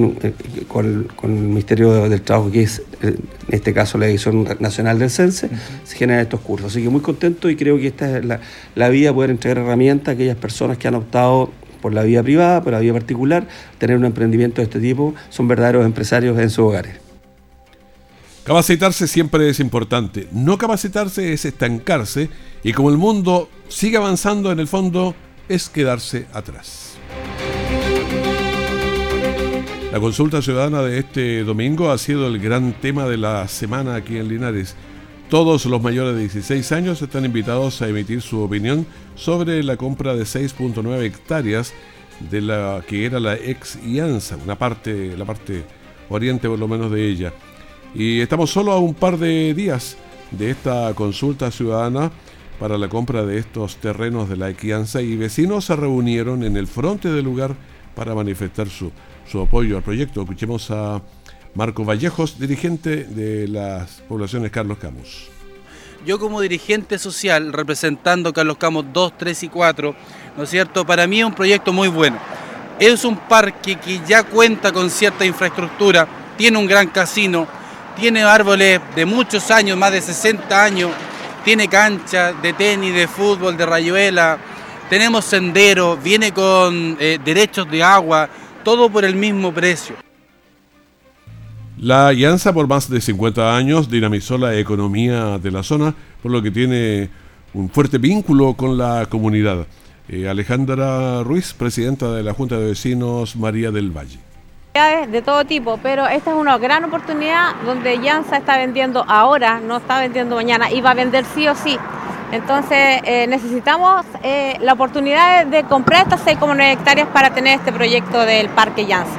con, 0.68 1.08
el 1.22 1.30
Ministerio 1.30 2.10
del 2.10 2.20
Trabajo, 2.20 2.50
que 2.50 2.64
es 2.64 2.80
eh, 3.00 3.16
en 3.48 3.54
este 3.54 3.72
caso 3.72 3.96
la 3.96 4.06
Edición 4.06 4.46
Nacional 4.60 4.98
del 4.98 5.08
CENSE, 5.08 5.48
se 5.82 5.96
generan 5.96 6.20
estos 6.20 6.42
cursos. 6.42 6.72
Así 6.72 6.82
que 6.82 6.90
muy 6.90 7.00
contento 7.00 7.48
y 7.48 7.56
creo 7.56 7.78
que 7.78 7.86
esta 7.86 8.18
es 8.18 8.24
la, 8.26 8.40
la 8.74 8.90
vía, 8.90 9.14
poder 9.14 9.30
entregar 9.30 9.56
herramientas 9.56 10.08
a 10.08 10.12
aquellas 10.12 10.36
personas 10.36 10.76
que 10.76 10.88
han 10.88 10.94
optado 10.94 11.50
por 11.80 11.94
la 11.94 12.02
vía 12.02 12.22
privada, 12.22 12.62
por 12.62 12.74
la 12.74 12.80
vía 12.80 12.92
particular, 12.92 13.48
tener 13.78 13.96
un 13.96 14.04
emprendimiento 14.04 14.56
de 14.56 14.64
este 14.64 14.78
tipo, 14.78 15.14
son 15.30 15.48
verdaderos 15.48 15.86
empresarios 15.86 16.38
en 16.38 16.50
sus 16.50 16.66
hogares. 16.66 16.96
Capacitarse 18.44 19.08
siempre 19.08 19.48
es 19.48 19.58
importante. 19.58 20.28
No 20.32 20.58
capacitarse 20.58 21.32
es 21.32 21.46
estancarse 21.46 22.28
y 22.62 22.74
como 22.74 22.90
el 22.90 22.98
mundo 22.98 23.48
sigue 23.68 23.96
avanzando 23.96 24.52
en 24.52 24.60
el 24.60 24.68
fondo 24.68 25.14
es 25.48 25.70
quedarse 25.70 26.26
atrás. 26.34 26.85
La 29.96 30.00
consulta 30.00 30.42
ciudadana 30.42 30.82
de 30.82 30.98
este 30.98 31.42
domingo 31.42 31.90
ha 31.90 31.96
sido 31.96 32.26
el 32.26 32.38
gran 32.38 32.74
tema 32.74 33.06
de 33.06 33.16
la 33.16 33.48
semana 33.48 33.94
aquí 33.94 34.18
en 34.18 34.28
Linares. 34.28 34.76
Todos 35.30 35.64
los 35.64 35.82
mayores 35.82 36.14
de 36.14 36.20
16 36.20 36.70
años 36.72 37.00
están 37.00 37.24
invitados 37.24 37.80
a 37.80 37.88
emitir 37.88 38.20
su 38.20 38.42
opinión 38.42 38.86
sobre 39.14 39.62
la 39.62 39.78
compra 39.78 40.14
de 40.14 40.24
6.9 40.24 41.02
hectáreas 41.02 41.72
de 42.30 42.42
la 42.42 42.84
que 42.86 43.06
era 43.06 43.20
la 43.20 43.36
ex 43.36 43.78
IANSA, 43.84 44.36
una 44.36 44.58
parte, 44.58 45.16
la 45.16 45.24
parte 45.24 45.64
oriente 46.10 46.46
por 46.46 46.58
lo 46.58 46.68
menos 46.68 46.90
de 46.90 47.08
ella. 47.08 47.32
Y 47.94 48.20
estamos 48.20 48.50
solo 48.50 48.72
a 48.72 48.78
un 48.78 48.92
par 48.92 49.18
de 49.18 49.54
días 49.54 49.96
de 50.30 50.50
esta 50.50 50.92
consulta 50.94 51.50
ciudadana 51.50 52.12
para 52.58 52.78
la 52.78 52.88
compra 52.88 53.24
de 53.24 53.38
estos 53.38 53.76
terrenos 53.76 54.28
de 54.28 54.36
la 54.36 54.48
Equianza 54.48 55.02
y 55.02 55.16
vecinos 55.16 55.66
se 55.66 55.76
reunieron 55.76 56.42
en 56.42 56.56
el 56.56 56.66
frente 56.66 57.10
del 57.10 57.24
lugar 57.24 57.54
para 57.94 58.14
manifestar 58.14 58.68
su, 58.68 58.90
su 59.26 59.40
apoyo 59.40 59.76
al 59.76 59.82
proyecto. 59.82 60.22
Escuchemos 60.22 60.70
a 60.70 61.02
Marco 61.54 61.84
Vallejos, 61.84 62.38
dirigente 62.38 63.04
de 63.04 63.48
las 63.48 64.02
poblaciones 64.08 64.50
Carlos 64.50 64.78
Camus. 64.78 65.28
Yo 66.04 66.18
como 66.18 66.40
dirigente 66.40 66.98
social, 66.98 67.52
representando 67.52 68.32
Carlos 68.32 68.58
Camus 68.58 68.84
2, 68.92 69.18
3 69.18 69.42
y 69.42 69.48
4, 69.48 69.94
¿no 70.36 70.42
es 70.44 70.50
cierto? 70.50 70.86
Para 70.86 71.06
mí 71.06 71.20
es 71.20 71.26
un 71.26 71.34
proyecto 71.34 71.72
muy 71.72 71.88
bueno. 71.88 72.18
Es 72.78 73.04
un 73.04 73.16
parque 73.16 73.76
que 73.76 74.00
ya 74.06 74.22
cuenta 74.22 74.70
con 74.70 74.90
cierta 74.90 75.24
infraestructura, 75.24 76.06
tiene 76.36 76.58
un 76.58 76.66
gran 76.66 76.88
casino, 76.88 77.46
tiene 77.98 78.22
árboles 78.22 78.80
de 78.94 79.06
muchos 79.06 79.50
años, 79.50 79.78
más 79.78 79.92
de 79.92 80.02
60 80.02 80.62
años, 80.62 80.90
tiene 81.46 81.68
cancha 81.68 82.32
de 82.32 82.52
tenis, 82.54 82.92
de 82.92 83.06
fútbol, 83.06 83.56
de 83.56 83.64
rayuela, 83.64 84.36
tenemos 84.90 85.24
sendero, 85.24 85.96
viene 85.96 86.32
con 86.32 86.96
eh, 86.98 87.20
derechos 87.24 87.70
de 87.70 87.84
agua, 87.84 88.28
todo 88.64 88.90
por 88.90 89.04
el 89.04 89.14
mismo 89.14 89.54
precio. 89.54 89.94
La 91.78 92.08
alianza 92.08 92.52
por 92.52 92.66
más 92.66 92.90
de 92.90 93.00
50 93.00 93.56
años 93.56 93.88
dinamizó 93.88 94.36
la 94.36 94.58
economía 94.58 95.38
de 95.38 95.52
la 95.52 95.62
zona, 95.62 95.94
por 96.20 96.32
lo 96.32 96.42
que 96.42 96.50
tiene 96.50 97.10
un 97.54 97.70
fuerte 97.70 97.98
vínculo 97.98 98.54
con 98.54 98.76
la 98.76 99.06
comunidad. 99.08 99.68
Eh, 100.08 100.28
Alejandra 100.28 101.22
Ruiz, 101.22 101.54
presidenta 101.54 102.12
de 102.12 102.24
la 102.24 102.34
Junta 102.34 102.58
de 102.58 102.66
Vecinos 102.66 103.36
María 103.36 103.70
del 103.70 103.96
Valle. 103.96 104.25
De 104.76 105.22
todo 105.22 105.46
tipo, 105.46 105.80
pero 105.82 106.06
esta 106.06 106.32
es 106.32 106.36
una 106.36 106.58
gran 106.58 106.84
oportunidad 106.84 107.54
donde 107.64 107.96
Llanza 107.96 108.36
está 108.36 108.58
vendiendo 108.58 109.06
ahora, 109.08 109.58
no 109.58 109.78
está 109.78 110.00
vendiendo 110.00 110.36
mañana, 110.36 110.70
y 110.70 110.82
va 110.82 110.90
a 110.90 110.94
vender 110.94 111.24
sí 111.34 111.48
o 111.48 111.54
sí. 111.54 111.78
Entonces 112.30 113.00
eh, 113.04 113.26
necesitamos 113.26 114.04
eh, 114.22 114.58
la 114.60 114.74
oportunidad 114.74 115.46
de, 115.46 115.64
comprar 115.64 116.02
estas 116.02 116.26
6,9 116.26 116.74
hectáreas 116.74 117.08
para 117.08 117.32
tener 117.32 117.58
este 117.58 117.72
proyecto 117.72 118.20
del 118.20 118.50
Parque 118.50 118.84
Llanza. 118.84 119.18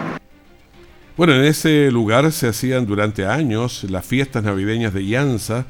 Bueno, 1.18 1.34
en 1.34 1.46
ese 1.46 1.90
lugar 1.90 2.32
se 2.32 2.50
hacían 2.50 2.86
durante 2.86 3.26
años 3.26 3.84
las 3.86 4.06
fiestas 4.06 4.44
navideñas 4.44 4.94
de 4.94 5.08
Llanza, 5.08 5.66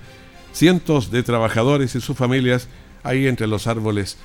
cientos 0.52 1.12
de 1.12 1.24
trabajadores 1.24 1.96
y 1.96 2.02
sus 2.02 2.18
familias 2.18 2.68
ahí 3.04 3.26
entre 3.26 3.48
los 3.48 3.68
árboles 3.68 4.18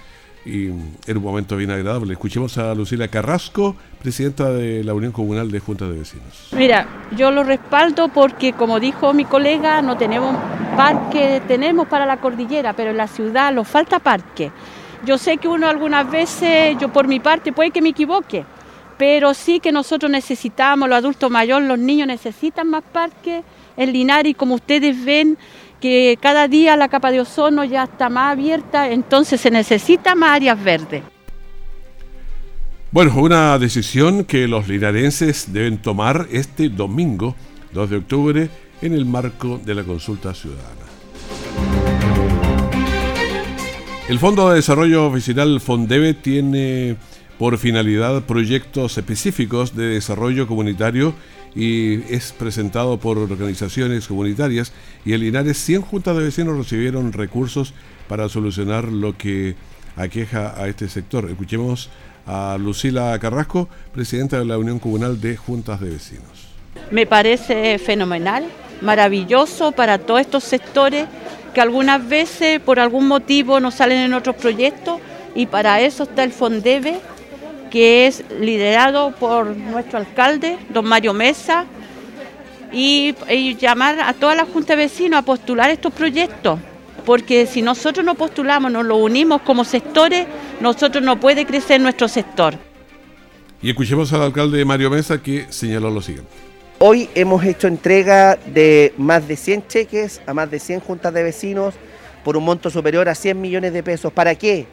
y 0.45 0.69
era 1.07 1.19
un 1.19 1.25
momento 1.25 1.57
bien 1.57 1.71
agradable. 1.71 2.13
Escuchemos 2.13 2.59
a 2.59 2.75
Lucila 2.75 3.09
Carrasco, 3.09 3.77
presidenta 4.01 4.51
de 4.51 4.83
la 4.83 4.95
Unión 4.95 5.13
Comunal 5.13 5.51
de 5.51 5.61
Junta 5.61 5.89
de 5.89 5.99
Vecinos. 5.99 6.49
Mira, 6.53 6.87
yo 7.17 7.31
lo 7.31 7.45
respaldo 7.45 8.09
porque, 8.09 8.53
como 8.53 8.81
dijo 8.81 9.13
mi 9.13 9.25
colega, 9.25 9.83
no 9.83 9.97
tenemos 9.97 10.37
parque, 10.77 11.43
tenemos 11.47 11.87
para 11.87 12.07
la 12.07 12.17
cordillera, 12.19 12.73
pero 12.73 12.91
en 12.91 12.97
la 12.97 13.07
ciudad 13.07 13.53
nos 13.53 13.69
falta 13.69 13.99
parque. 13.99 14.51
Yo 15.05 15.19
sé 15.19 15.39
que 15.39 15.49
uno 15.49 15.69
algunas 15.69 16.11
veces, 16.11 16.77
yo 16.79 16.89
por 16.93 17.09
mi 17.09 17.21
parte, 17.21 17.53
puede 17.53 17.71
que 17.71 17.83
me 17.83 17.91
equivoque, 17.91 18.45
pero 18.99 19.35
sí 19.35 19.59
que 19.59 19.73
nosotros 19.73 20.11
necesitamos, 20.11 20.89
los 20.89 20.99
adultos 20.99 21.31
mayores, 21.31 21.67
los 21.69 21.79
niños 21.79 22.07
necesitan 22.07 22.69
más 22.69 22.83
parque. 22.85 23.43
En 23.77 23.93
Linares, 23.93 24.37
como 24.37 24.55
ustedes 24.55 25.05
ven, 25.05 25.39
que 25.83 26.17
cada 26.21 26.47
día 26.47 26.77
la 26.77 26.89
capa 26.89 27.11
de 27.11 27.21
ozono 27.21 27.65
ya 27.65 27.83
está 27.83 28.09
más 28.09 28.33
abierta, 28.33 28.89
entonces 28.89 29.41
se 29.41 29.51
necesita 29.51 30.15
más 30.15 30.37
áreas 30.37 30.63
verdes. 30.63 31.03
Bueno, 32.93 33.13
una 33.17 33.59
decisión 33.59 34.25
que 34.25 34.47
los 34.47 34.69
linarenses 34.69 35.53
deben 35.53 35.79
tomar 35.79 36.29
este 36.31 36.69
domingo, 36.69 37.35
2 37.73 37.91
de 37.91 37.97
octubre, 37.97 38.51
en 38.81 38.93
el 38.93 39.05
marco 39.05 39.61
de 39.65 39.75
la 39.75 39.83
consulta 39.83 40.33
ciudadana. 40.33 40.87
El 44.09 44.19
Fondo 44.21 44.51
de 44.51 44.57
Desarrollo 44.57 45.07
Oficial 45.07 45.61
Fondebe 45.61 46.15
tiene 46.15 46.97
por 47.39 47.59
finalidad 47.59 48.23
proyectos 48.23 48.99
específicos 48.99 49.75
de 49.75 49.87
desarrollo 49.87 50.47
comunitario 50.47 51.15
y 51.55 52.03
es 52.13 52.33
presentado 52.33 52.99
por 52.99 53.19
organizaciones 53.19 54.07
comunitarias 54.07 54.73
y 55.05 55.13
en 55.13 55.21
Linares 55.21 55.59
100 55.59 55.83
juntas 55.83 56.17
de 56.17 56.25
vecinos 56.25 56.57
recibieron 56.57 57.13
recursos 57.13 57.75
para 58.09 58.29
solucionar 58.29 58.85
lo 58.89 59.17
que 59.17 59.55
aqueja 59.97 60.55
a 60.57 60.69
este 60.69 60.89
sector. 60.89 61.29
Escuchemos 61.29 61.91
a 62.27 62.57
Lucila 62.59 63.19
Carrasco, 63.19 63.69
presidenta 63.93 64.39
de 64.39 64.45
la 64.45 64.59
Unión 64.59 64.79
Comunal 64.79 65.21
de 65.21 65.37
Juntas 65.37 65.81
de 65.81 65.91
Vecinos. 65.91 66.49
Me 66.91 67.07
parece 67.07 67.79
fenomenal, 67.79 68.45
maravilloso 68.81 69.73
para 69.73 69.99
todos 69.99 70.21
estos 70.21 70.45
sectores 70.45 71.07
que 71.55 71.61
algunas 71.61 72.07
veces 72.09 72.61
por 72.61 72.81
algún 72.81 73.09
motivo 73.09 73.61
no 73.61 73.71
salen 73.71 73.99
en 73.99 74.15
otros 74.15 74.37
proyectos 74.37 75.01
y 75.35 75.47
para 75.47 75.81
eso 75.81 76.05
está 76.05 76.25
el 76.25 76.33
Fondebe 76.33 77.01
que 77.73 78.07
es 78.07 78.23
liderado 78.39 79.13
por 79.13 79.57
nuestro 79.57 79.99
alcalde, 79.99 80.59
don 80.69 80.85
Mario 80.85 81.15
Mesa, 81.15 81.65
y, 82.71 83.15
llamar 83.59 83.99
a 84.01 84.13
toda 84.13 84.35
la 84.35 84.45
Junta 84.45 84.77
de 84.77 84.83
Vecinos 84.85 85.19
a 85.19 85.23
postular 85.23 85.71
estos 85.71 85.91
proyectos, 85.91 86.61
porque 87.07 87.47
si 87.47 87.63
nosotros 87.63 88.05
no 88.05 88.15
postulamos, 88.15 88.71
nos 88.71 88.85
lo 88.85 88.97
unimos 88.97 89.41
como 89.41 89.65
sectores, 89.65 90.27
nosotros 90.61 91.03
no 91.03 91.19
puede 91.19 91.47
crecer 91.47 91.81
nuestro 91.81 92.09
sector. 92.09 92.57
Y 93.63 93.71
escuchemos 93.71 94.13
al 94.13 94.21
alcalde 94.21 94.63
Mario 94.67 94.91
Mesa 94.91 95.23
que 95.23 95.47
señaló 95.49 95.89
lo 95.89 96.03
siguiente. 96.03 96.31
Hoy 96.79 97.09
hemos 97.15 97.43
hecho 97.43 97.69
entrega 97.69 98.37
de 98.37 98.93
más 98.99 99.27
de 99.27 99.37
100 99.37 99.67
cheques 99.69 100.21
a 100.27 100.35
más 100.35 100.51
de 100.51 100.59
100 100.59 100.81
juntas 100.81 101.15
de 101.15 101.23
vecinos 101.23 101.73
por 102.23 102.37
un 102.37 102.45
monto 102.45 102.69
superior 102.69 103.09
a 103.09 103.15
100 103.15 103.41
millones 103.41 103.73
de 103.73 103.83
pesos. 103.83 104.13
¿Para 104.13 104.35
qué? 104.35 104.67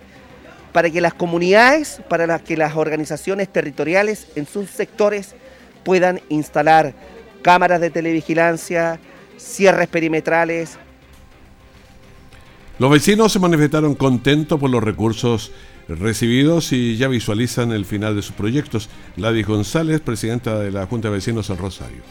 Para 0.71 0.89
que 0.89 1.01
las 1.01 1.13
comunidades, 1.13 2.01
para 2.09 2.39
que 2.39 2.57
las 2.57 2.75
organizaciones 2.75 3.49
territoriales 3.49 4.27
en 4.35 4.45
sus 4.45 4.69
sectores 4.69 5.35
puedan 5.83 6.21
instalar 6.29 6.93
cámaras 7.41 7.81
de 7.81 7.89
televigilancia, 7.89 8.99
cierres 9.37 9.87
perimetrales. 9.87 10.77
Los 12.77 12.91
vecinos 12.91 13.31
se 13.33 13.39
manifestaron 13.39 13.95
contentos 13.95 14.59
por 14.59 14.69
los 14.69 14.83
recursos 14.83 15.51
recibidos 15.87 16.71
y 16.71 16.97
ya 16.97 17.07
visualizan 17.07 17.71
el 17.71 17.85
final 17.85 18.15
de 18.15 18.21
sus 18.21 18.33
proyectos. 18.33 18.89
Gladys 19.17 19.47
González, 19.47 19.99
presidenta 20.01 20.59
de 20.59 20.71
la 20.71 20.85
Junta 20.85 21.07
de 21.09 21.15
Vecinos 21.15 21.47
del 21.47 21.57
Rosario. 21.57 22.01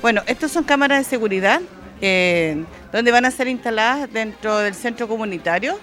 Bueno, 0.00 0.22
estas 0.26 0.52
son 0.52 0.64
cámaras 0.64 0.98
de 0.98 1.04
seguridad 1.04 1.60
eh, 2.00 2.64
donde 2.92 3.10
van 3.10 3.26
a 3.26 3.30
ser 3.30 3.48
instaladas 3.48 4.10
dentro 4.10 4.58
del 4.58 4.74
centro 4.74 5.06
comunitario 5.06 5.78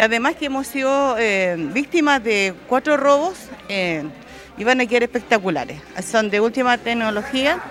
Además 0.00 0.36
que 0.36 0.46
hemos 0.46 0.66
sido 0.66 1.16
eh, 1.18 1.56
víctimas 1.72 2.22
de 2.24 2.54
cuatro 2.66 2.96
robos 2.96 3.34
eh, 3.68 4.02
y 4.56 4.64
van 4.64 4.80
a 4.80 4.86
quedar 4.86 5.02
espectaculares. 5.02 5.80
Son 6.02 6.30
de 6.30 6.40
última 6.40 6.78
tecnología 6.78 7.62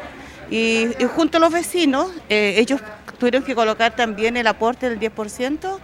y, 0.50 0.88
junto 1.16 1.38
a 1.38 1.42
los 1.42 1.52
vecinos 1.52 2.12
eh, 2.30 2.56
ellos 2.58 2.82
tuvieron 3.18 3.44
que 3.44 3.56
colocar 3.56 3.96
también 3.96 4.38
el 4.38 4.46
aporte 4.48 4.90
del 4.90 5.00
10%. 5.00 5.80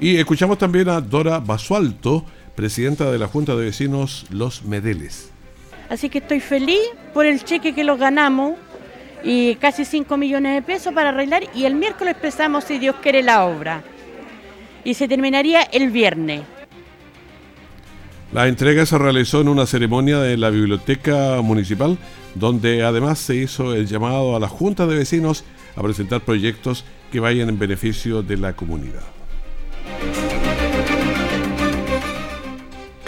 Y 0.00 0.16
escuchamos 0.16 0.58
también 0.58 0.88
a 0.88 1.00
Dora 1.00 1.40
Basualto, 1.40 2.24
presidenta 2.54 3.10
de 3.10 3.18
la 3.18 3.28
Junta 3.28 3.56
de 3.56 3.64
Vecinos 3.64 4.26
Los 4.30 4.62
Medeles. 4.62 5.30
Así 5.88 6.10
que 6.10 6.18
estoy 6.18 6.40
feliz 6.40 6.80
por 7.14 7.24
el 7.24 7.42
cheque 7.42 7.74
que 7.74 7.82
los 7.82 7.98
ganamos 7.98 8.56
y 9.24 9.54
casi 9.56 9.86
5 9.86 10.16
millones 10.18 10.54
de 10.54 10.62
pesos 10.62 10.92
para 10.92 11.08
arreglar 11.08 11.44
y 11.54 11.64
el 11.64 11.74
miércoles 11.74 12.14
empezamos, 12.14 12.64
si 12.64 12.78
Dios 12.78 12.96
quiere, 13.02 13.22
la 13.22 13.44
obra 13.44 13.82
y 14.84 14.94
se 14.94 15.08
terminaría 15.08 15.62
el 15.62 15.90
viernes. 15.90 16.42
La 18.32 18.46
entrega 18.46 18.84
se 18.84 18.98
realizó 18.98 19.40
en 19.40 19.48
una 19.48 19.64
ceremonia 19.64 20.18
de 20.18 20.36
la 20.36 20.50
Biblioteca 20.50 21.40
Municipal, 21.42 21.96
donde 22.34 22.82
además 22.82 23.18
se 23.18 23.36
hizo 23.36 23.74
el 23.74 23.86
llamado 23.86 24.36
a 24.36 24.40
la 24.40 24.48
Junta 24.48 24.86
de 24.86 24.96
Vecinos 24.96 25.44
a 25.76 25.82
presentar 25.82 26.20
proyectos 26.20 26.84
que 27.10 27.20
vayan 27.20 27.48
en 27.48 27.58
beneficio 27.58 28.22
de 28.22 28.36
la 28.36 28.54
comunidad. 28.54 29.02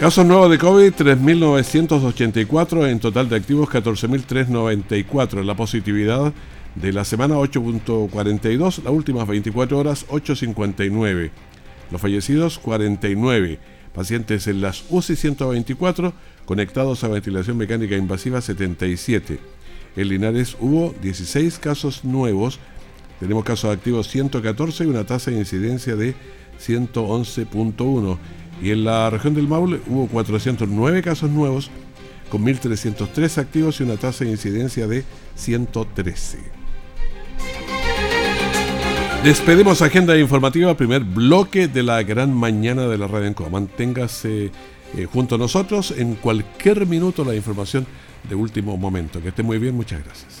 Casos 0.01 0.25
nuevos 0.25 0.49
de 0.49 0.57
COVID, 0.57 0.93
3.984, 0.93 2.89
en 2.89 2.99
total 2.99 3.29
de 3.29 3.35
activos 3.35 3.69
14.394. 3.69 5.43
La 5.43 5.53
positividad 5.53 6.33
de 6.73 6.91
la 6.91 7.05
semana 7.05 7.35
8.42, 7.35 8.83
las 8.83 8.91
últimas 8.91 9.27
24 9.27 9.77
horas 9.77 10.07
8.59. 10.07 11.29
Los 11.91 11.99
fallecidos 11.99 12.57
49, 12.59 13.59
pacientes 13.93 14.47
en 14.47 14.61
las 14.61 14.85
UCI 14.89 15.15
124, 15.17 16.13
conectados 16.45 17.03
a 17.03 17.09
ventilación 17.09 17.57
mecánica 17.57 17.97
invasiva 17.97 18.41
77. 18.41 19.39
En 19.97 20.07
Linares 20.07 20.55
hubo 20.59 20.95
16 21.01 21.59
casos 21.59 22.05
nuevos, 22.05 22.59
tenemos 23.19 23.43
casos 23.43 23.75
activos 23.75 24.07
114 24.07 24.85
y 24.85 24.87
una 24.87 25.05
tasa 25.05 25.31
de 25.31 25.37
incidencia 25.37 25.97
de 25.97 26.15
111.1. 26.65 28.17
Y 28.61 28.71
en 28.71 28.85
la 28.85 29.09
región 29.09 29.33
del 29.33 29.47
Maule 29.47 29.81
hubo 29.87 30.07
409 30.07 31.01
casos 31.01 31.29
nuevos, 31.29 31.69
con 32.29 32.43
1.303 32.45 33.37
activos 33.37 33.81
y 33.81 33.83
una 33.83 33.97
tasa 33.97 34.23
de 34.23 34.31
incidencia 34.31 34.87
de 34.87 35.03
113. 35.35 36.60
Despedimos 39.23 39.83
agenda 39.83 40.17
informativa, 40.17 40.75
primer 40.75 41.03
bloque 41.03 41.67
de 41.67 41.83
la 41.83 42.01
gran 42.01 42.33
mañana 42.33 42.87
de 42.87 42.97
la 42.97 43.05
Radio 43.05 43.27
Encoa. 43.27 43.49
Manténgase 43.49 44.49
eh, 44.97 45.07
junto 45.13 45.35
a 45.35 45.37
nosotros 45.37 45.93
en 45.95 46.15
cualquier 46.15 46.87
minuto 46.87 47.23
la 47.23 47.35
información 47.35 47.85
de 48.27 48.33
último 48.33 48.77
momento. 48.77 49.21
Que 49.21 49.27
esté 49.27 49.43
muy 49.43 49.59
bien, 49.59 49.75
muchas 49.75 50.03
gracias. 50.03 50.40